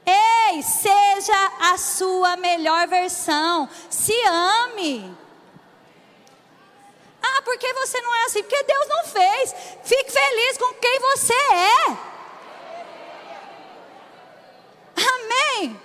Ei, 0.05 0.61
seja 0.61 1.51
a 1.71 1.77
sua 1.77 2.35
melhor 2.35 2.87
versão. 2.87 3.69
Se 3.89 4.13
ame. 4.25 5.17
Ah, 7.21 7.41
por 7.41 7.57
que 7.57 7.73
você 7.73 8.01
não 8.01 8.13
é 8.13 8.25
assim? 8.25 8.43
Porque 8.43 8.63
Deus 8.63 8.87
não 8.89 9.05
fez. 9.05 9.55
Fique 9.83 10.11
feliz 10.11 10.57
com 10.57 10.73
quem 10.73 10.99
você 10.99 11.33
é. 11.33 11.97
Amém. 14.97 15.81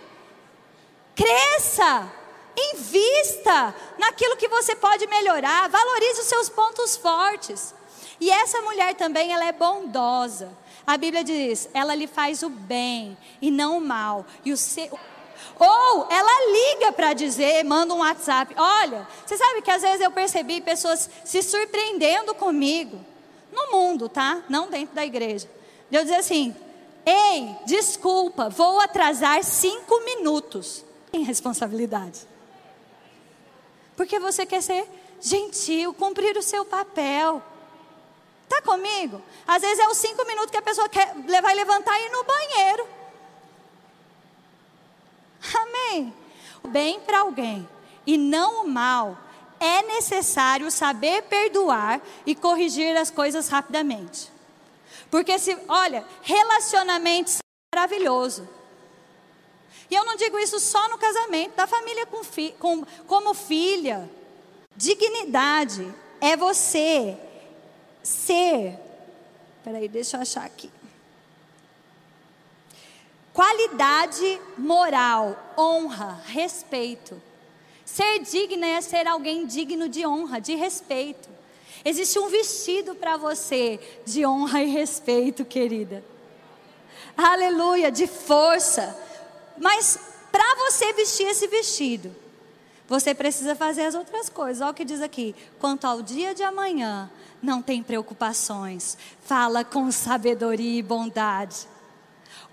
Cresça, 1.18 2.08
invista 2.56 3.74
naquilo 3.98 4.36
que 4.36 4.46
você 4.46 4.76
pode 4.76 5.04
melhorar, 5.08 5.68
valorize 5.68 6.20
os 6.20 6.28
seus 6.28 6.48
pontos 6.48 6.96
fortes. 6.96 7.74
E 8.20 8.30
essa 8.30 8.60
mulher 8.60 8.94
também, 8.94 9.32
ela 9.32 9.44
é 9.44 9.50
bondosa. 9.50 10.56
A 10.86 10.96
Bíblia 10.96 11.24
diz: 11.24 11.68
ela 11.74 11.92
lhe 11.92 12.06
faz 12.06 12.44
o 12.44 12.48
bem 12.48 13.18
e 13.42 13.50
não 13.50 13.78
o 13.78 13.80
mal. 13.80 14.24
E 14.44 14.52
o 14.52 14.56
seu 14.56 14.96
ou 15.58 16.06
ela 16.08 16.52
liga 16.52 16.92
para 16.92 17.14
dizer, 17.14 17.64
manda 17.64 17.92
um 17.92 17.98
WhatsApp. 17.98 18.54
Olha, 18.56 19.08
você 19.26 19.36
sabe 19.36 19.60
que 19.60 19.70
às 19.72 19.82
vezes 19.82 20.00
eu 20.00 20.12
percebi 20.12 20.60
pessoas 20.60 21.10
se 21.24 21.42
surpreendendo 21.42 22.32
comigo, 22.32 23.04
no 23.50 23.72
mundo, 23.72 24.08
tá? 24.08 24.40
Não 24.48 24.70
dentro 24.70 24.94
da 24.94 25.04
igreja. 25.04 25.50
Eu 25.90 26.04
dizer 26.04 26.16
assim: 26.16 26.54
ei, 27.04 27.56
desculpa, 27.66 28.48
vou 28.48 28.80
atrasar 28.80 29.42
cinco 29.42 29.98
minutos 30.04 30.86
tem 31.10 31.22
responsabilidade. 31.22 32.26
Porque 33.96 34.18
você 34.18 34.46
quer 34.46 34.62
ser 34.62 34.88
gentil, 35.20 35.92
cumprir 35.94 36.36
o 36.36 36.42
seu 36.42 36.64
papel. 36.64 37.42
Está 38.44 38.62
comigo? 38.62 39.20
Às 39.46 39.62
vezes 39.62 39.78
é 39.78 39.88
os 39.88 39.96
cinco 39.96 40.24
minutos 40.24 40.50
que 40.50 40.56
a 40.56 40.62
pessoa 40.62 40.88
quer, 40.88 41.14
vai 41.42 41.54
levantar 41.54 41.98
e 41.98 42.06
ir 42.06 42.10
no 42.10 42.24
banheiro. 42.24 42.86
Amém. 45.54 46.14
O 46.62 46.68
bem 46.68 47.00
para 47.00 47.20
alguém 47.20 47.68
e 48.06 48.16
não 48.16 48.64
o 48.64 48.68
mal, 48.68 49.18
é 49.60 49.82
necessário 49.82 50.70
saber 50.70 51.24
perdoar 51.24 52.00
e 52.24 52.34
corrigir 52.34 52.96
as 52.96 53.10
coisas 53.10 53.48
rapidamente. 53.48 54.32
Porque 55.10 55.38
se, 55.38 55.56
olha, 55.68 56.04
relacionamento 56.22 57.32
é 57.32 57.76
maravilhoso. 57.76 58.48
E 59.90 59.94
eu 59.94 60.04
não 60.04 60.16
digo 60.16 60.38
isso 60.38 60.60
só 60.60 60.88
no 60.88 60.98
casamento, 60.98 61.56
da 61.56 61.66
família 61.66 62.04
com 62.06 62.22
fi, 62.22 62.54
com, 62.58 62.84
como 63.06 63.32
filha. 63.32 64.08
Dignidade 64.76 65.92
é 66.20 66.36
você 66.36 67.16
ser. 68.02 68.78
Peraí, 69.64 69.88
deixa 69.88 70.16
eu 70.16 70.20
achar 70.20 70.44
aqui. 70.44 70.70
Qualidade 73.32 74.40
moral, 74.58 75.36
honra, 75.56 76.22
respeito. 76.26 77.20
Ser 77.84 78.18
digna 78.18 78.66
é 78.66 78.80
ser 78.80 79.06
alguém 79.06 79.46
digno 79.46 79.88
de 79.88 80.06
honra, 80.06 80.40
de 80.40 80.54
respeito. 80.54 81.28
Existe 81.84 82.18
um 82.18 82.28
vestido 82.28 82.94
para 82.94 83.16
você 83.16 83.80
de 84.04 84.26
honra 84.26 84.62
e 84.62 84.66
respeito, 84.66 85.44
querida. 85.44 86.04
Aleluia, 87.16 87.90
de 87.90 88.06
força 88.06 89.07
mas 89.60 89.98
para 90.30 90.54
você 90.56 90.92
vestir 90.92 91.26
esse 91.26 91.46
vestido, 91.46 92.14
você 92.86 93.14
precisa 93.14 93.54
fazer 93.54 93.82
as 93.82 93.94
outras 93.94 94.28
coisas. 94.28 94.62
Olha 94.62 94.70
o 94.70 94.74
que 94.74 94.84
diz 94.84 95.02
aqui: 95.02 95.34
quanto 95.58 95.86
ao 95.86 96.02
dia 96.02 96.34
de 96.34 96.42
amanhã, 96.42 97.10
não 97.42 97.60
tem 97.62 97.82
preocupações, 97.82 98.96
fala 99.24 99.64
com 99.64 99.90
sabedoria 99.90 100.78
e 100.78 100.82
bondade. 100.82 101.68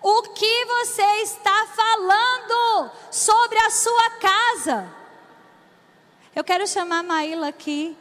O 0.01 0.23
que 0.33 0.65
você 0.65 1.21
está 1.23 1.67
falando 1.67 2.91
sobre 3.11 3.57
a 3.59 3.69
sua 3.69 4.09
casa? 4.19 4.93
Eu 6.35 6.43
quero 6.43 6.67
chamar 6.67 6.99
a 6.99 7.03
Maíla 7.03 7.47
aqui. 7.47 7.97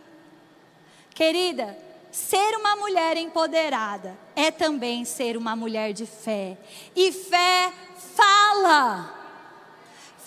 Querida, 1.15 1.79
ser 2.11 2.57
uma 2.57 2.77
mulher 2.77 3.17
empoderada 3.17 4.24
é 4.37 4.51
também 4.51 5.05
ser 5.05 5.37
uma 5.37 5.55
mulher 5.55 5.93
de 5.93 6.07
fé. 6.07 6.57
E 6.95 7.13
fé 7.13 7.73
fala. 7.97 9.24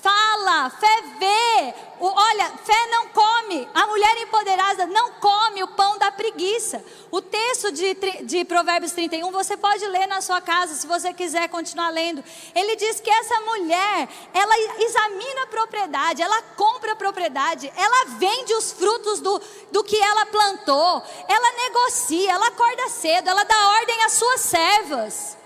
Fala, 0.01 0.69
fé 0.69 1.01
vê. 1.19 1.73
O, 1.99 2.05
olha, 2.05 2.51
fé 2.63 2.88
não 2.91 3.07
come. 3.07 3.67
A 3.73 3.88
mulher 3.88 4.17
empoderada 4.21 4.86
não 4.86 5.13
come 5.13 5.63
o 5.63 5.67
pão 5.69 5.97
da 5.97 6.12
preguiça. 6.12 6.83
O 7.10 7.21
texto 7.21 7.71
de, 7.71 7.95
de 8.23 8.45
Provérbios 8.45 8.91
31 8.91 9.31
você 9.31 9.57
pode 9.57 9.86
ler 9.88 10.07
na 10.07 10.21
sua 10.21 10.39
casa, 10.39 10.75
se 10.75 10.86
você 10.86 11.13
quiser 11.13 11.49
continuar 11.49 11.89
lendo. 11.89 12.23
Ele 12.53 12.75
diz 12.75 12.99
que 12.99 13.10
essa 13.10 13.39
mulher, 13.41 14.07
ela 14.33 14.60
examina 14.79 15.43
a 15.43 15.47
propriedade, 15.47 16.21
ela 16.21 16.41
compra 16.55 16.91
a 16.91 16.95
propriedade, 16.95 17.71
ela 17.75 18.05
vende 18.17 18.53
os 18.53 18.71
frutos 18.71 19.19
do, 19.19 19.41
do 19.71 19.83
que 19.83 19.97
ela 19.97 20.25
plantou, 20.27 21.03
ela 21.27 21.51
negocia, 21.63 22.31
ela 22.31 22.47
acorda 22.47 22.89
cedo, 22.89 23.29
ela 23.29 23.43
dá 23.43 23.69
ordem 23.79 24.03
às 24.03 24.13
suas 24.13 24.41
servas. 24.41 25.37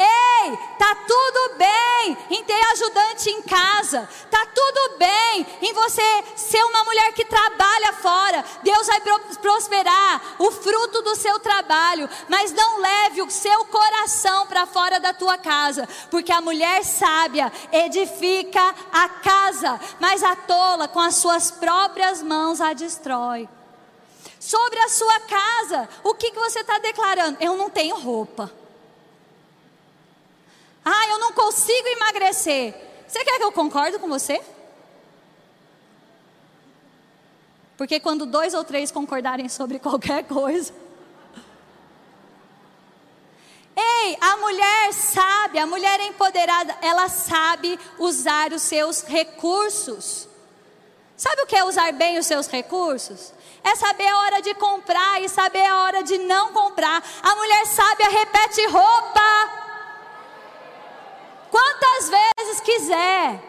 Ei, 0.00 0.56
tá 0.78 0.94
tudo 0.94 1.56
bem 1.56 2.16
em 2.30 2.44
ter 2.44 2.60
ajudante 2.72 3.30
em 3.30 3.42
casa. 3.42 4.08
Tá 4.30 4.46
tudo 4.46 4.96
bem 4.96 5.44
em 5.60 5.72
você 5.72 6.24
ser 6.36 6.62
uma 6.62 6.84
mulher 6.84 7.12
que 7.12 7.24
trabalha 7.24 7.92
fora. 7.94 8.44
Deus 8.62 8.86
vai 8.86 9.00
prosperar 9.42 10.36
o 10.38 10.52
fruto 10.52 11.02
do 11.02 11.16
seu 11.16 11.40
trabalho, 11.40 12.08
mas 12.28 12.52
não 12.52 12.78
leve 12.78 13.22
o 13.22 13.30
seu 13.30 13.64
coração 13.64 14.46
para 14.46 14.66
fora 14.66 15.00
da 15.00 15.12
tua 15.12 15.36
casa, 15.36 15.88
porque 16.12 16.30
a 16.30 16.40
mulher 16.40 16.84
sábia 16.84 17.52
edifica 17.72 18.74
a 18.92 19.08
casa, 19.08 19.80
mas 19.98 20.22
a 20.22 20.36
tola 20.36 20.86
com 20.86 21.00
as 21.00 21.16
suas 21.16 21.50
próprias 21.50 22.22
mãos 22.22 22.60
a 22.60 22.72
destrói. 22.72 23.48
Sobre 24.38 24.78
a 24.78 24.88
sua 24.88 25.20
casa, 25.20 25.88
o 26.04 26.14
que, 26.14 26.30
que 26.30 26.38
você 26.38 26.60
está 26.60 26.78
declarando? 26.78 27.36
Eu 27.40 27.56
não 27.56 27.68
tenho 27.68 27.98
roupa. 27.98 28.67
Ah, 30.90 31.06
eu 31.08 31.18
não 31.18 31.32
consigo 31.34 31.86
emagrecer. 31.88 32.74
Você 33.06 33.22
quer 33.22 33.36
que 33.36 33.44
eu 33.44 33.52
concorde 33.52 33.98
com 33.98 34.08
você? 34.08 34.40
Porque 37.76 38.00
quando 38.00 38.24
dois 38.24 38.54
ou 38.54 38.64
três 38.64 38.90
concordarem 38.90 39.50
sobre 39.50 39.78
qualquer 39.86 40.24
coisa, 40.24 40.72
Ei, 43.80 44.18
a 44.20 44.36
mulher 44.38 44.92
sabe, 44.92 45.58
a 45.58 45.66
mulher 45.66 46.00
empoderada, 46.00 46.76
ela 46.82 47.08
sabe 47.08 47.78
usar 47.96 48.52
os 48.52 48.62
seus 48.62 49.02
recursos. 49.02 50.26
Sabe 51.16 51.42
o 51.42 51.46
que 51.46 51.54
é 51.54 51.62
usar 51.62 51.92
bem 51.92 52.18
os 52.18 52.26
seus 52.26 52.48
recursos? 52.48 53.32
É 53.62 53.76
saber 53.76 54.08
a 54.08 54.18
hora 54.18 54.42
de 54.42 54.52
comprar 54.54 55.22
e 55.22 55.28
saber 55.28 55.64
a 55.64 55.82
hora 55.82 56.02
de 56.02 56.18
não 56.18 56.52
comprar. 56.52 57.04
A 57.22 57.34
mulher 57.36 57.66
sábia 57.66 58.08
repete 58.08 58.66
roupa. 58.66 59.67
Quantas 61.78 62.10
vezes 62.10 62.60
quiser. 62.60 63.40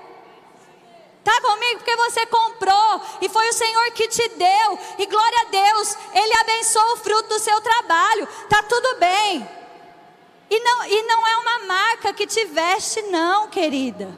Está 1.19 1.41
comigo? 1.41 1.79
Porque 1.79 1.95
você 1.95 2.25
comprou 2.27 3.01
e 3.21 3.29
foi 3.29 3.47
o 3.49 3.53
Senhor 3.53 3.91
que 3.91 4.07
te 4.07 4.27
deu. 4.29 4.79
E 4.97 5.05
glória 5.05 5.41
a 5.41 5.45
Deus, 5.45 5.97
Ele 6.13 6.33
abençoou 6.39 6.93
o 6.93 6.97
fruto 6.97 7.29
do 7.29 7.39
seu 7.39 7.59
trabalho. 7.61 8.27
Está 8.43 8.63
tudo 8.63 8.97
bem. 8.97 9.49
E 10.49 10.59
não, 10.59 10.85
e 10.85 11.03
não 11.03 11.27
é 11.27 11.37
uma 11.37 11.59
marca 11.67 12.13
que 12.13 12.25
te 12.25 12.45
veste, 12.45 13.01
não, 13.03 13.47
querida. 13.47 14.17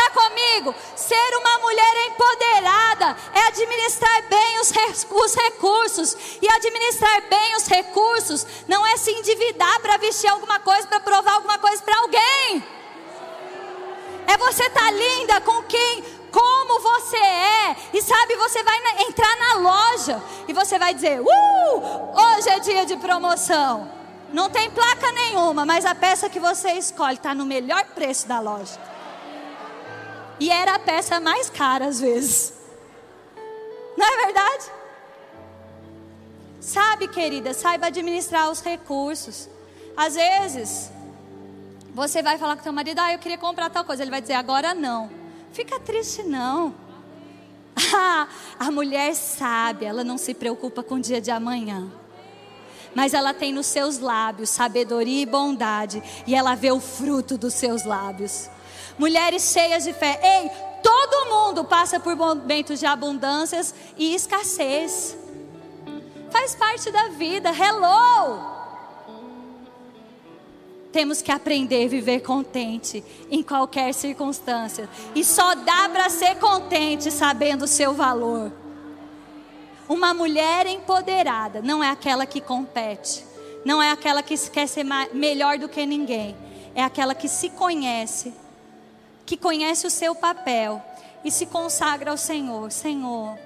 Está 0.00 0.10
comigo? 0.12 0.74
Ser 0.96 1.36
uma 1.36 1.58
mulher 1.58 2.06
empoderada 2.06 3.16
é 3.34 3.40
administrar 3.48 4.22
bem 4.30 4.58
os, 4.60 4.72
os 5.10 5.34
recursos. 5.34 6.16
E 6.40 6.48
administrar 6.48 7.22
bem 7.28 7.54
os 7.56 7.66
recursos 7.66 8.46
não 8.66 8.86
é 8.86 8.96
se 8.96 9.10
endividar 9.10 9.78
para 9.80 9.98
vestir 9.98 10.30
alguma 10.30 10.58
coisa, 10.58 10.86
para 10.86 11.00
provar 11.00 11.34
alguma 11.34 11.58
coisa 11.58 11.82
para 11.82 11.98
alguém. 11.98 12.64
É 14.26 14.38
você 14.38 14.64
estar 14.64 14.80
tá 14.80 14.90
linda 14.90 15.40
com 15.42 15.62
quem, 15.64 16.02
como 16.32 16.80
você 16.80 17.18
é. 17.18 17.76
E 17.92 18.00
sabe, 18.00 18.36
você 18.36 18.62
vai 18.62 18.80
na, 18.80 19.02
entrar 19.02 19.36
na 19.36 19.54
loja 19.56 20.22
e 20.48 20.54
você 20.54 20.78
vai 20.78 20.94
dizer: 20.94 21.20
Uh, 21.20 22.36
hoje 22.36 22.48
é 22.48 22.58
dia 22.58 22.86
de 22.86 22.96
promoção. 22.96 23.92
Não 24.32 24.48
tem 24.48 24.70
placa 24.70 25.12
nenhuma, 25.12 25.66
mas 25.66 25.84
a 25.84 25.94
peça 25.94 26.30
que 26.30 26.40
você 26.40 26.72
escolhe 26.72 27.16
está 27.16 27.34
no 27.34 27.44
melhor 27.44 27.84
preço 27.86 28.26
da 28.26 28.40
loja. 28.40 28.89
E 30.40 30.50
era 30.50 30.74
a 30.74 30.78
peça 30.78 31.20
mais 31.20 31.50
cara 31.50 31.86
às 31.86 32.00
vezes. 32.00 32.54
Não 33.96 34.06
é 34.06 34.24
verdade? 34.24 34.64
Sabe, 36.60 37.08
querida, 37.08 37.52
saiba 37.52 37.86
administrar 37.86 38.50
os 38.50 38.62
recursos. 38.62 39.48
Às 39.96 40.14
vezes, 40.14 40.90
você 41.94 42.22
vai 42.22 42.38
falar 42.38 42.56
com 42.56 42.62
seu 42.62 42.72
marido, 42.72 42.98
ah, 42.98 43.12
eu 43.12 43.18
queria 43.18 43.38
comprar 43.38 43.68
tal 43.68 43.84
coisa. 43.84 44.02
Ele 44.02 44.10
vai 44.10 44.22
dizer, 44.22 44.34
agora 44.34 44.72
não. 44.72 45.10
Fica 45.52 45.78
triste, 45.78 46.22
não. 46.22 46.74
Ah, 47.94 48.26
a 48.58 48.70
mulher 48.70 49.14
sabe, 49.14 49.84
ela 49.84 50.02
não 50.02 50.16
se 50.16 50.32
preocupa 50.32 50.82
com 50.82 50.94
o 50.94 51.00
dia 51.00 51.20
de 51.20 51.30
amanhã 51.30 52.00
mas 52.94 53.14
ela 53.14 53.32
tem 53.32 53.52
nos 53.52 53.66
seus 53.66 53.98
lábios 53.98 54.50
sabedoria 54.50 55.22
e 55.22 55.26
bondade, 55.26 56.02
e 56.26 56.34
ela 56.34 56.54
vê 56.54 56.72
o 56.72 56.80
fruto 56.80 57.38
dos 57.38 57.54
seus 57.54 57.84
lábios. 57.84 58.50
Mulheres 59.00 59.50
cheias 59.50 59.84
de 59.84 59.94
fé. 59.94 60.20
Ei, 60.22 60.50
todo 60.82 61.30
mundo 61.30 61.64
passa 61.64 61.98
por 61.98 62.14
momentos 62.14 62.78
de 62.78 62.84
abundâncias 62.84 63.74
e 63.96 64.14
escassez. 64.14 65.16
Faz 66.30 66.54
parte 66.54 66.90
da 66.90 67.08
vida. 67.08 67.48
Hello! 67.48 68.60
Temos 70.92 71.22
que 71.22 71.32
aprender 71.32 71.86
a 71.86 71.88
viver 71.88 72.20
contente 72.20 73.02
em 73.30 73.42
qualquer 73.42 73.94
circunstância. 73.94 74.86
E 75.14 75.24
só 75.24 75.54
dá 75.54 75.88
para 75.88 76.10
ser 76.10 76.34
contente 76.34 77.10
sabendo 77.10 77.62
o 77.62 77.68
seu 77.68 77.94
valor. 77.94 78.52
Uma 79.88 80.12
mulher 80.12 80.66
empoderada 80.66 81.62
não 81.62 81.82
é 81.82 81.88
aquela 81.88 82.26
que 82.26 82.42
compete, 82.42 83.24
não 83.64 83.82
é 83.82 83.92
aquela 83.92 84.22
que 84.22 84.36
quer 84.50 84.66
ser 84.66 84.84
melhor 85.14 85.56
do 85.56 85.70
que 85.70 85.86
ninguém, 85.86 86.36
é 86.74 86.82
aquela 86.82 87.14
que 87.14 87.28
se 87.28 87.48
conhece, 87.48 88.34
que 89.30 89.36
conhece 89.36 89.86
o 89.86 89.90
seu 89.90 90.12
papel 90.12 90.82
e 91.24 91.30
se 91.30 91.46
consagra 91.46 92.10
ao 92.10 92.16
Senhor. 92.16 92.72
Senhor, 92.72 93.38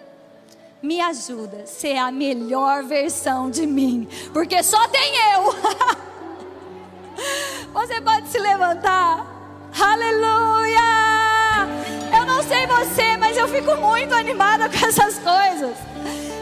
me 0.80 0.98
ajuda 0.98 1.64
a 1.64 1.66
ser 1.66 1.98
a 1.98 2.10
melhor 2.10 2.84
versão 2.84 3.50
de 3.50 3.66
mim, 3.66 4.08
porque 4.32 4.62
só 4.62 4.88
tem 4.88 5.14
eu. 5.34 5.54
Você 7.74 8.00
pode 8.00 8.28
se 8.28 8.38
levantar. 8.38 9.26
Aleluia! 9.78 10.80
Eu 12.16 12.24
não 12.24 12.42
sei 12.44 12.66
você, 12.66 13.18
mas 13.18 13.36
eu 13.36 13.46
fico 13.46 13.76
muito 13.76 14.14
animada 14.14 14.70
com 14.72 14.86
essas 14.86 15.18
coisas. 15.18 15.76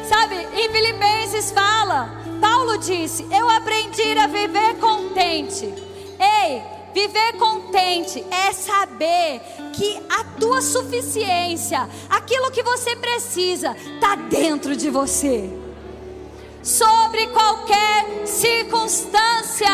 Sabe, 0.09 0.37
em 0.37 0.71
Filipenses 0.71 1.51
fala, 1.51 2.11
Paulo 2.41 2.79
disse: 2.79 3.27
Eu 3.29 3.51
aprendi 3.51 4.17
a 4.17 4.29
viver 4.29 4.79
contente. 4.79 5.65
Ei, 6.21 6.63
viver 6.93 7.35
contente 7.39 8.25
é 8.31 8.53
saber 8.53 9.41
que 9.73 10.01
a 10.09 10.25
tua 10.39 10.61
suficiência, 10.61 11.89
aquilo 12.09 12.51
que 12.51 12.63
você 12.63 12.95
precisa, 12.97 13.77
está 13.95 14.15
dentro 14.15 14.77
de 14.77 14.91
você. 14.91 15.51
Sobre 16.63 17.27
qualquer 17.29 18.27
circunstância. 18.27 19.67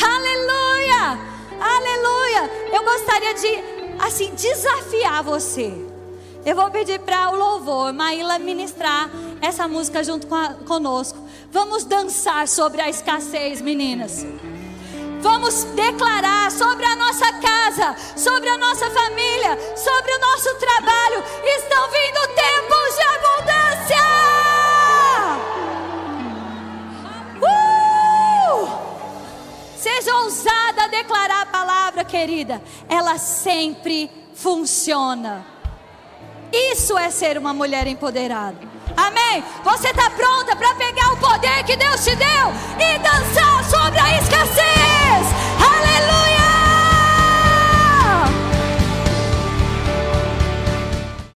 Aleluia! 0.00 1.18
Aleluia! 1.60 2.50
Eu 2.72 2.84
gostaria 2.84 3.34
de 3.34 3.98
assim 3.98 4.34
desafiar 4.34 5.22
você 5.22 5.92
eu 6.44 6.56
vou 6.56 6.68
pedir 6.70 6.98
para 6.98 7.30
o 7.30 7.36
louvor, 7.36 7.92
Maíla, 7.92 8.36
ministrar 8.38 9.08
essa 9.40 9.68
música 9.68 10.02
junto 10.02 10.32
a, 10.34 10.54
conosco. 10.66 11.18
Vamos 11.52 11.84
dançar 11.84 12.48
sobre 12.48 12.80
a 12.80 12.88
escassez, 12.88 13.60
meninas. 13.60 14.26
Vamos 15.22 15.62
declarar 15.76 16.50
sobre 16.50 16.84
a 16.84 16.96
nossa 16.96 17.32
casa, 17.34 17.94
sobre 18.16 18.48
a 18.48 18.58
nossa 18.58 18.90
família, 18.90 19.56
sobre 19.76 20.12
o 20.12 20.18
nosso 20.18 20.52
trabalho. 20.56 21.22
Estão 21.44 21.88
vindo 21.90 22.26
tempos 22.34 22.96
de 22.96 23.02
abundância. 23.14 24.02
Uh! 27.40 28.68
Seja 29.78 30.12
ousada 30.16 30.82
a 30.82 30.88
declarar 30.88 31.42
a 31.42 31.46
palavra, 31.46 32.04
querida. 32.04 32.60
Ela 32.88 33.16
sempre 33.16 34.10
funciona. 34.34 35.46
Isso 36.52 36.98
é 36.98 37.10
ser 37.10 37.38
uma 37.38 37.54
mulher 37.54 37.86
empoderada. 37.86 38.58
Amém? 38.96 39.44
Você 39.62 39.88
está 39.88 40.10
pronta 40.10 40.56
para 40.56 40.74
pegar 40.74 41.12
o 41.12 41.16
poder 41.16 41.62
que 41.64 41.76
Deus 41.76 42.02
te 42.02 42.16
deu 42.16 42.52
e 42.76 42.98
dançar 42.98 43.64
sobre 43.70 44.00
a 44.00 44.18
escassez? 44.18 44.91
Hallelujah. 45.84 46.41